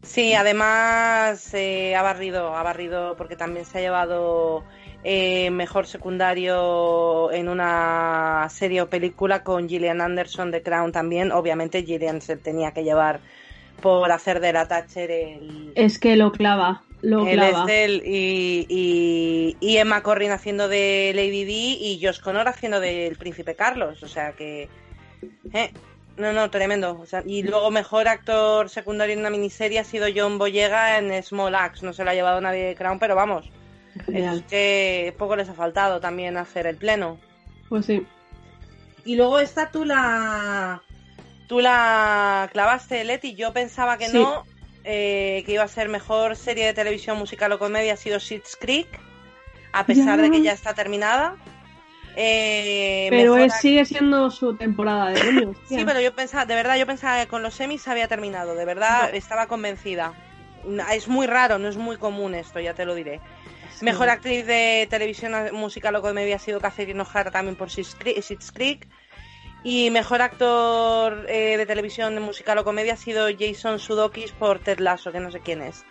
[0.06, 4.64] Sí, además eh, ha barrido, ha barrido porque también se ha llevado
[5.04, 11.32] eh, mejor secundario en una serie o película con Gillian Anderson de Crown también.
[11.32, 13.20] Obviamente Gillian se tenía que llevar
[13.82, 17.66] por hacer de la Thatcher el, Es que lo clava, lo el clava.
[17.72, 23.56] Y, y, y Emma Corrin haciendo de Lady Di y Josh Connor haciendo del Príncipe
[23.56, 24.02] Carlos.
[24.04, 24.70] O sea que...
[25.54, 25.72] eh,
[26.18, 26.98] no, no, tremendo.
[27.00, 31.22] O sea, y luego mejor actor secundario en una miniserie ha sido John Boyega en
[31.22, 31.86] Small Axe.
[31.86, 33.50] No se lo ha llevado nadie de Crown, pero vamos.
[34.06, 34.38] Genial.
[34.40, 37.18] Es que poco les ha faltado también hacer el pleno.
[37.70, 38.06] Pues sí.
[39.04, 40.82] Y luego esta tú la...
[41.48, 43.36] Tú la clavaste, Leti.
[43.36, 44.18] Yo pensaba que Sí.
[44.18, 44.46] no,
[44.84, 47.94] eh, que iba a ser mejor serie de televisión musical o comedia.
[47.94, 48.88] Ha sido Schitt's Creek,
[49.74, 50.24] a pesar Ya.
[50.24, 51.36] de que ya está terminada.
[52.18, 55.58] Eh, Pero es, sigue siendo su temporada de premios.
[55.68, 58.56] Sí, pero yo pensaba, de verdad, yo pensaba que con los semis se había terminado.
[58.56, 59.18] De verdad, No.
[59.18, 60.14] estaba convencida.
[60.94, 63.20] Es muy raro, no es muy común esto, ya te lo diré.
[63.76, 63.84] Sí.
[63.86, 68.88] Mejor actriz de televisión musical o comedia ha sido Catherine O'Hara también por Schitt's Creek.
[69.66, 74.78] Y mejor actor eh, de televisión musical o comedia ha sido Jason Sudeikis por Ted
[74.78, 75.84] Lasso, que no sé quién es.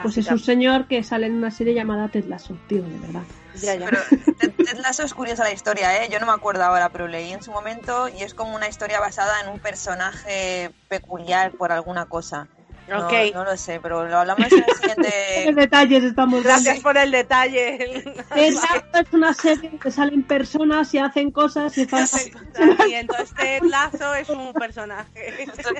[0.00, 3.22] Pues es un señor que sale en una serie llamada Ted Lasso, tío, de verdad.
[3.60, 3.84] Ya, ya.
[3.84, 4.00] Pero
[4.38, 6.08] Ted, Ted Lasso es curiosa la historia, ¿eh?
[6.10, 8.98] Yo no me acuerdo ahora, pero leí en su momento y es como una historia
[8.98, 12.48] basada en un personaje peculiar por alguna cosa.
[12.88, 13.12] No, Ok.
[13.34, 15.52] no lo sé, pero lo hablamos en el ¿Qué siguiente...
[15.60, 18.04] detalles estamos Gracias por el detalle.
[18.30, 22.06] Lasso es una serie que salen personas y hacen cosas y están...
[22.88, 25.42] y entonces Ted Lasso es un personaje.
[25.42, 25.70] Esto,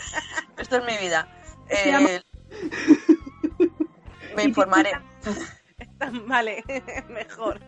[0.59, 1.29] esto es mi vida.
[1.69, 2.21] Eh,
[4.35, 4.93] me informaré.
[6.27, 6.63] Vale,
[7.09, 7.61] mejor.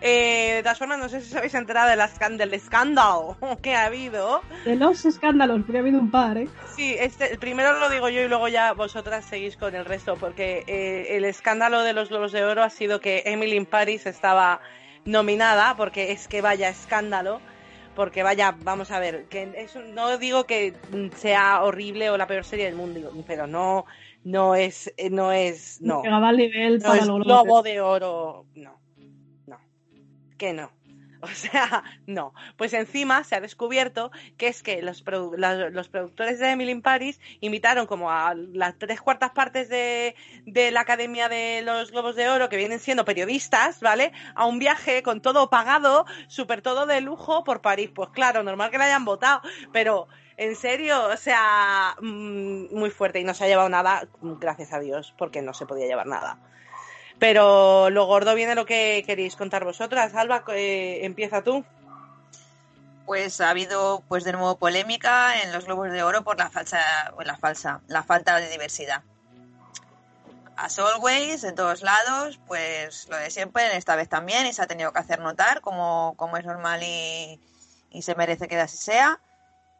[0.00, 3.86] Eh, de todas formas, no sé si os habéis enterado de del escándalo que ha
[3.86, 4.42] habido.
[4.64, 6.48] De los escándalos, porque ha habido un par, ¿eh?
[6.76, 10.64] Sí, este, primero lo digo yo y luego ya vosotras seguís con el resto, porque
[10.66, 14.60] eh, el escándalo de los Globos de Oro ha sido que Emily in Paris estaba
[15.04, 17.40] nominada, porque es que vaya escándalo,
[17.94, 20.74] porque vaya, vamos a ver, que eso, no digo que
[21.16, 23.86] sea horrible o la peor serie del mundo, pero no,
[24.24, 26.02] no es, no es, no.
[26.02, 28.80] Llegaba al nivel no para es globo de oro, no,
[29.46, 29.58] no,
[30.36, 30.70] que no.
[31.20, 32.32] O sea, no.
[32.56, 36.70] Pues encima se ha descubierto que es que los, produ- la- los productores de Emily
[36.70, 40.14] in Paris invitaron como a las tres cuartas partes de,
[40.46, 44.12] de la Academia de los Globos de Oro, que vienen siendo periodistas, ¿vale?
[44.36, 47.90] A un viaje con todo pagado, súper todo de lujo por París.
[47.92, 49.40] Pues claro, normal que la hayan votado,
[49.72, 50.06] pero
[50.38, 54.78] en serio, o sea, mm, muy fuerte y no se ha llevado nada, gracias a
[54.78, 56.38] Dios, porque no se podía llevar nada.
[57.18, 60.14] Pero lo gordo viene lo que queréis contar vosotras.
[60.14, 61.64] Alba, eh, empieza tú.
[63.04, 66.78] Pues ha habido, pues de nuevo polémica en los Globos de Oro por la falsa,
[67.24, 69.02] la falsa, la falta de diversidad.
[70.56, 74.66] As always, en todos lados, pues lo de siempre, esta vez también, y se ha
[74.66, 77.40] tenido que hacer notar, como, como es normal y,
[77.90, 79.20] y se merece que así sea.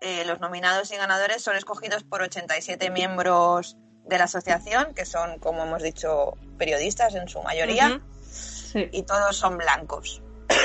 [0.01, 5.39] Eh, los nominados y ganadores son escogidos por 87 miembros de la asociación, que son,
[5.39, 8.01] como hemos dicho, periodistas en su mayoría.
[8.23, 10.23] Sí, y todos son blancos.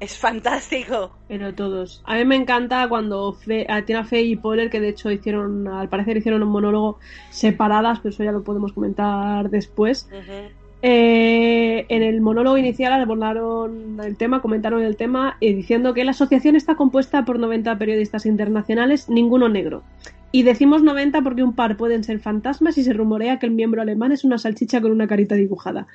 [0.00, 1.16] Es fantástico.
[1.28, 2.02] pero todos.
[2.04, 5.68] A mí me encanta cuando Fe, a Tina Fey y Poehler, que de hecho hicieron,
[5.68, 6.98] al parecer hicieron un monólogo
[7.30, 10.08] separadas, pero eso ya lo podemos comentar después.
[10.10, 10.50] Ujú.
[10.84, 16.10] Eh, en el monólogo inicial abordaron el tema, comentaron el tema, eh, diciendo que la
[16.10, 19.84] asociación está compuesta por 90 periodistas internacionales, ninguno negro.
[20.32, 23.82] Y decimos 90 porque un par pueden ser fantasmas y se rumorea que el miembro
[23.82, 25.86] alemán es una salchicha con una carita dibujada.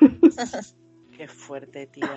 [1.16, 2.08] Qué fuerte, tío.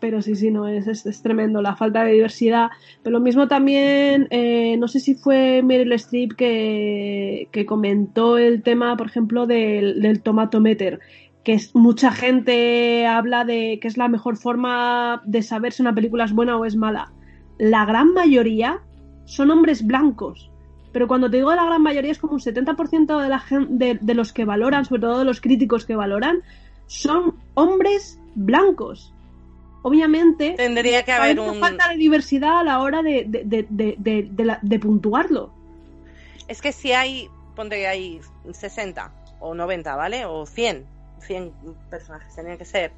[0.00, 2.70] Pero sí, sí, no, es, es, tremendo la falta de diversidad.
[3.02, 8.96] Pero lo mismo también, eh, no sé si fue Meryl Streep que, comentó el tema,
[8.96, 11.00] por ejemplo, del, del tomatometer,
[11.44, 16.24] que mucha gente habla de que es la mejor forma de saber si una película
[16.24, 17.12] es buena o es mala.
[17.58, 18.80] La gran mayoría
[19.26, 20.50] son hombres blancos.
[20.92, 24.14] Pero cuando te digo la gran mayoría es como un 70% de, la de, de
[24.14, 26.42] los que valoran, sobre todo de los críticos que valoran,
[26.86, 29.14] son hombres blancos.
[29.82, 31.58] Obviamente, Tendría que haber un.
[31.58, 35.52] falta de diversidad a la hora de, de, de, de, de- de la- de puntuarlo.
[36.48, 38.20] Es que si hay, ponte que hay
[38.52, 40.26] 60 o 90, ¿vale?
[40.26, 40.84] O 100,
[41.20, 41.52] 100
[41.88, 42.92] personajes tenían que ser.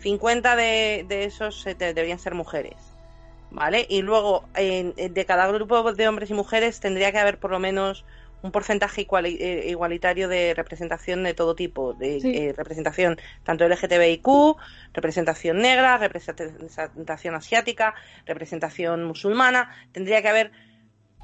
[0.00, 2.76] 50 de, de esos de- deberían ser mujeres,
[3.50, 3.86] ¿vale?
[3.88, 8.04] Y luego de cada grupo de hombres y mujeres tendría que haber por lo menos
[8.46, 12.32] un porcentaje iguali- eh, igualitario de representación de todo tipo, de Sí.
[12.36, 14.56] eh, representación tanto LGTBIQ,
[14.94, 17.94] representación negra, representación asiática,
[18.24, 20.52] representación musulmana, tendría que haber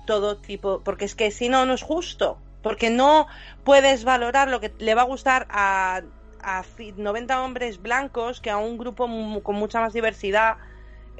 [0.07, 3.27] todo tipo, porque es que si no, no es justo, porque no
[3.64, 6.03] puedes valorar lo que le va a gustar a,
[6.43, 9.09] a fi- 90 hombres blancos que a un grupo
[9.43, 10.57] con mucha más diversidad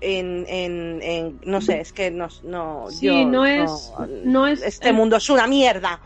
[0.03, 3.93] en, en, en- no sé, es que no, no, Sí, yo no es-
[4.25, 6.01] no es- este eh, mundo es una mierda.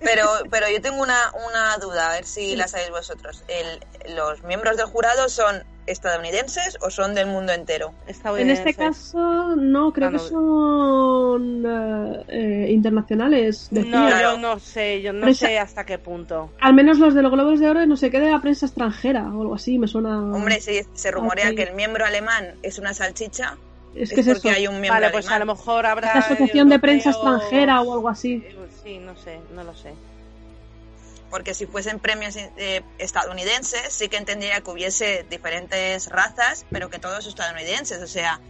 [0.00, 1.18] Pero, pero yo tengo una,
[1.48, 3.44] una duda, a ver si la sabéis vosotros.
[3.48, 7.92] El, ¿Los miembros del jurado son estadounidenses o son del mundo entero?
[8.36, 10.22] En este caso, no, creo Ah, que no.
[10.22, 13.68] son eh, eh, internacionales.
[13.70, 13.90] decía.
[14.10, 16.52] No, yo no sé, yo no Prensa- sé hasta qué punto.
[16.60, 19.24] Al menos los de los Globos de Oro, no sé qué de la prensa extranjera
[19.24, 20.18] o algo así, me suena.
[20.18, 23.56] Hombre, si se rumorea que el miembro alemán es una salchicha,
[23.96, 24.48] es que es eso.
[24.48, 25.48] hay un miembro Vale, pues a alemán.
[25.48, 26.14] lo mejor habrá.
[26.14, 28.44] La Asociación de Prensa Extranjera o algo así.
[28.82, 29.94] Sí, no sé, no lo sé.
[31.30, 36.98] Porque si fuesen premios eh, estadounidenses, sí que entendería que hubiese diferentes razas, pero que
[36.98, 38.00] todos estadounidenses.
[38.00, 38.40] O sea,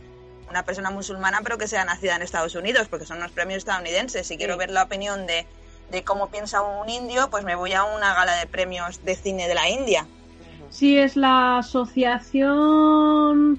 [0.51, 4.27] una persona musulmana, pero que sea nacida en Estados Unidos, porque son unos premios estadounidenses.
[4.27, 5.47] Si quiero ver la opinión de,
[5.91, 9.49] de cómo piensa un indio, pues me voy a una gala de premios de cine
[9.49, 10.07] de la India.
[10.71, 13.59] Sí, es la Asociación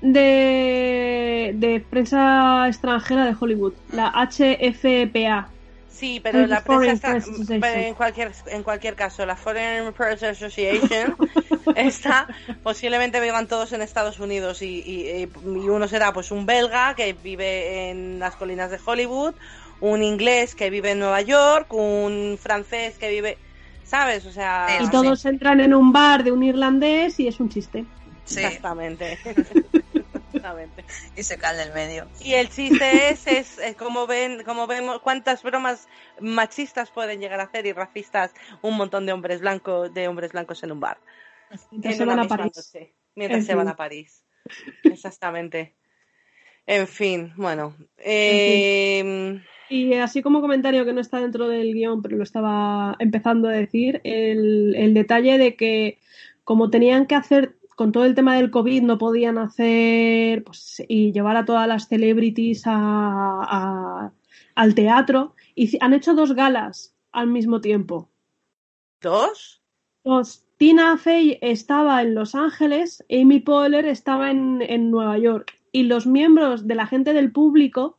[0.00, 5.48] de, de Prensa Extranjera de Hollywood, la HFPA.
[5.90, 7.60] Sí, pero la Foreign prensa está, Press Association.
[7.60, 11.16] pero en cualquier en cualquier caso, la Foreign Press Association
[11.74, 12.28] está
[12.62, 17.12] posiblemente vivan todos en Estados Unidos y, y- y uno será pues un belga que
[17.14, 19.34] vive en las colinas de Hollywood,
[19.80, 23.36] un inglés que vive en Nueva York, un francés que vive,
[23.84, 24.24] ¿sabes?
[24.26, 24.92] O sea, Y sí.
[24.92, 27.84] todos entran en un bar de un irlandés y es un chiste.
[28.24, 29.18] Sí, exactamente.
[30.54, 30.84] exactamente.
[31.16, 32.08] y se cae del medio.
[32.20, 35.88] Y el chiste es, es, es como ven, como vemos cuántas bromas
[36.20, 38.32] machistas pueden llegar a hacer y racistas
[38.62, 40.98] un montón de hombres blancos, de hombres blancos en un bar.
[41.70, 42.52] Mientras En se van a París.
[42.56, 44.24] noche, mientras En se van a París.
[44.84, 45.74] Exactamente.
[46.66, 47.76] En fin, bueno.
[47.98, 49.40] eh,
[49.70, 53.52] Y así como comentario que no está dentro del guion, pero lo estaba empezando a
[53.52, 55.98] decir, el, el detalle de que
[56.44, 61.12] como tenían que hacer, con todo el tema del COVID no podían hacer pues, y
[61.12, 64.10] llevar a todas las celebrities a,
[64.56, 65.36] al teatro.
[65.54, 68.10] Y han hecho dos galas al mismo tiempo.
[69.00, 69.62] ¿Dos?
[70.02, 70.44] Dos.
[70.56, 75.56] Tina Fey estaba en Los Ángeles, Amy Poehler estaba en, en Nueva York.
[75.70, 77.97] Y los miembros de la gente del público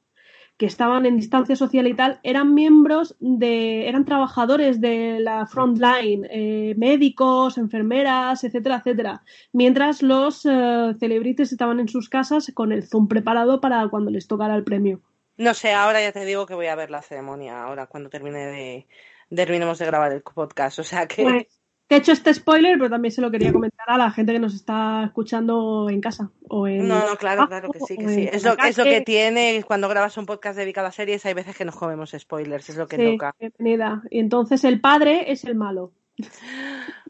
[0.60, 6.28] que estaban en distancia social y tal, eran miembros de, eran trabajadores de la frontline,
[6.30, 9.24] eh, médicos, enfermeras, etcétera, etcétera.
[9.53, 14.28] Mientras los eh, celebrities estaban en sus casas con el Zoom preparado para cuando les
[14.28, 14.99] tocara el premio.
[15.38, 18.47] No sé, ahora ya te digo que voy a ver la ceremonia, ahora cuando termine
[18.47, 18.88] de,
[19.34, 20.80] terminemos de grabar el podcast.
[20.80, 21.24] O sea que.
[21.24, 21.59] Pues,
[21.90, 24.38] te he hecho este spoiler, pero también se lo quería comentar a la gente que
[24.38, 26.30] nos está escuchando en casa.
[26.48, 26.88] O en...
[26.88, 28.30] No, no, claro, claro que sí, que sí.
[28.32, 31.58] Es lo, es lo que tiene cuando grabas un podcast dedicado a series, hay veces
[31.58, 33.36] que nos comemos spoilers, es lo que sí, toca.
[33.40, 34.04] Bienvenida.
[34.12, 35.92] Y entonces el padre es el malo.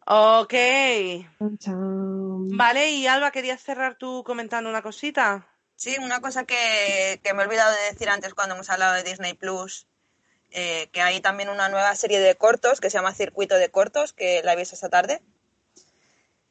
[0.08, 0.54] Ok.
[2.56, 5.46] Vale, y Alba, ¿querías cerrar tú comentando una cosita?
[5.76, 9.04] Sí, una cosa que, que me he olvidado de decir antes cuando hemos hablado de
[9.04, 9.88] Disney Plus,
[10.52, 14.14] eh, que hay también una nueva serie de cortos que se llama Circuito de Cortos,
[14.14, 15.22] que la he visto esta tarde.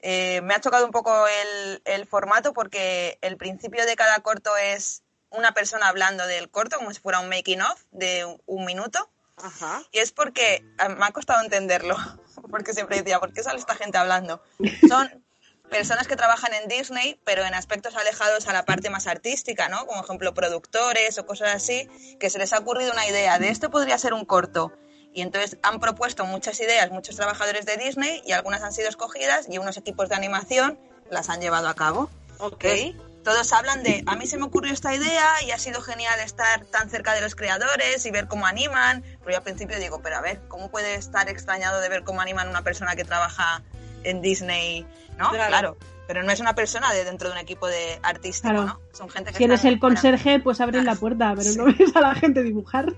[0.00, 4.56] Eh, me ha chocado un poco el, el, formato porque el principio de cada corto
[4.56, 8.64] es una persona hablando del corto como si fuera un making of de un, un
[8.64, 9.10] minuto.
[9.36, 9.82] Ajá.
[9.90, 11.96] Y es porque me ha costado entenderlo,
[12.50, 14.42] porque siempre decía, ¿por qué sale esta gente hablando?
[14.88, 15.24] Son
[15.68, 19.86] personas que trabajan en Disney, pero en aspectos alejados a la parte más artística, ¿no?
[19.86, 21.88] Como ejemplo productores o cosas así,
[22.18, 24.72] que se les ha ocurrido una idea de esto podría ser un corto.
[25.14, 29.46] Y entonces han propuesto muchas ideas, muchos trabajadores de Disney, y algunas han sido escogidas
[29.48, 30.78] y unos equipos de animación
[31.10, 32.10] las han llevado a cabo.
[32.38, 32.64] Ok.
[32.64, 36.18] Entonces, todos hablan de, a mí se me ocurrió esta idea y ha sido genial
[36.20, 40.00] estar tan cerca de los creadores y ver cómo animan, pero yo al principio digo,
[40.02, 43.62] pero a ver, ¿cómo puede estar extrañado de ver cómo animan una persona que trabaja
[44.04, 44.86] en Disney,
[45.16, 45.30] ¿no?
[45.30, 45.48] Claro.
[45.48, 45.76] Claro.
[46.06, 48.64] Pero no es una persona de dentro de un equipo de artístico, Claro.
[48.66, 48.80] ¿no?
[48.92, 49.94] Son gente que Si eres el fuera.
[49.94, 52.94] conserje, pues abres la puerta, pero no ves a la gente dibujar.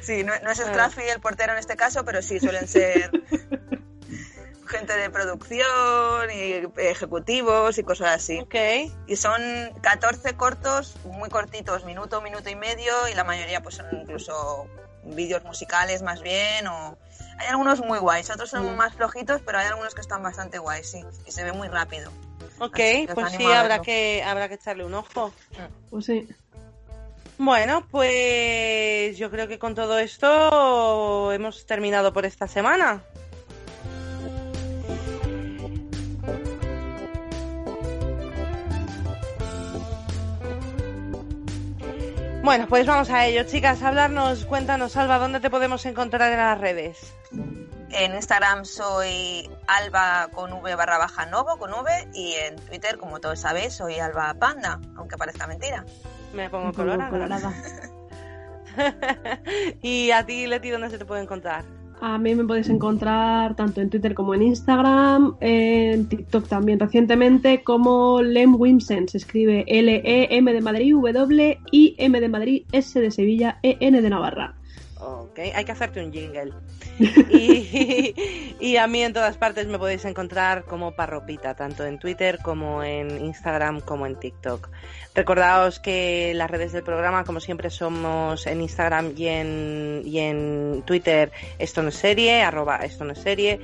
[0.00, 0.58] Sí, no, no es.
[0.58, 3.10] Scruffy el portero en este caso, pero sí suelen ser
[4.66, 8.38] gente de producción y ejecutivos y cosas así.
[8.40, 8.54] Ok.
[9.06, 9.40] Y son
[9.80, 14.66] 14 cortos, muy cortitos, minuto, minuto y medio, y la mayoría pues son incluso
[15.04, 16.96] vídeos musicales más bien, o
[17.40, 18.76] hay algunos muy guays, otros son Mm.
[18.76, 22.10] más flojitos, pero hay algunos que están bastante guays, sí, y se ve muy rápido.
[22.58, 22.78] Ok,
[23.14, 25.32] pues sí, habrá que, habrá que echarle un ojo.
[25.90, 26.28] Pues sí.
[27.38, 33.02] Bueno, pues yo creo que con todo esto hemos terminado por esta semana.
[42.42, 43.82] Bueno, pues vamos a ello, chicas.
[43.82, 47.14] Hablarnos, cuéntanos, Alba, ¿dónde te podemos encontrar en las redes?
[47.90, 53.20] En Instagram soy alba con v barra baja novo con v y en Twitter, como
[53.20, 55.84] todos sabéis, soy alba panda, aunque parezca mentira.
[56.32, 57.52] Me pongo colorada.
[59.82, 61.64] y a ti, Leti, ¿dónde se te puede encontrar?
[62.02, 67.62] A mí me podéis encontrar tanto en Twitter como en Instagram, en TikTok también recientemente,
[67.62, 69.06] como Lem Wimsen.
[69.06, 74.54] Se escribe L-E-M de Madrid, W-I-M de Madrid, S de Sevilla, E-N de Navarra.
[75.00, 76.52] Ok, hay que hacerte un jingle.
[77.30, 78.14] Y,
[78.60, 82.82] y a mí en todas partes me podéis encontrar como Parropita, tanto en Twitter como
[82.82, 84.68] en Instagram como en TikTok.
[85.14, 90.82] Recordaos que las redes del programa, como siempre, somos en Instagram y en, y en
[90.84, 93.60] Twitter esto no es serie, arroba esto no es serie.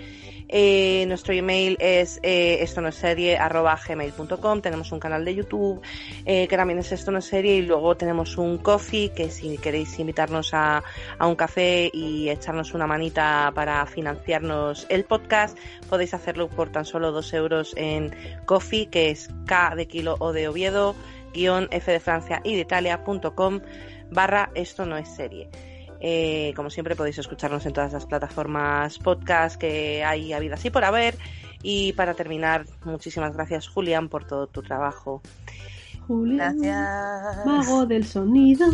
[0.49, 5.34] Eh, nuestro email es eh, esto no es serie arroba gmail.com tenemos un canal de
[5.34, 5.82] YouTube
[6.24, 9.59] eh, que también es esto no es serie y luego tenemos un coffee que si
[9.59, 10.84] queréis invitarnos a,
[11.18, 16.84] a un café y echarnos una manita para financiarnos el podcast podéis hacerlo por tan
[16.84, 20.94] solo dos euros en coffee que es K de kilo o de Oviedo
[21.34, 23.61] guion F de Francia y de Italia.com
[24.12, 25.49] barra esto no es serie
[26.01, 30.84] eh, como siempre podéis escucharnos en todas las plataformas podcast que hay habidas y por
[30.84, 31.16] haber.
[31.62, 35.22] Y para terminar, muchísimas gracias Julián por todo tu trabajo.
[36.07, 37.44] Julián, Gracias.
[37.47, 38.66] mago del sonido.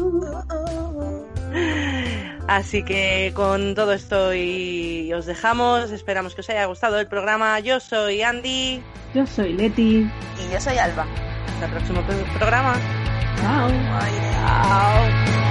[2.49, 5.91] Así que con todo esto y os dejamos.
[5.93, 7.59] Esperamos que os haya gustado el programa.
[7.61, 8.83] Yo soy Andy.
[9.15, 10.01] Yo soy Leti.
[10.01, 11.07] Y yo soy Alba.
[11.55, 12.75] Hasta el próximo pro- programa.
[13.41, 13.69] Chao.
[13.69, 14.21] Bye.
[14.33, 15.42] Chao.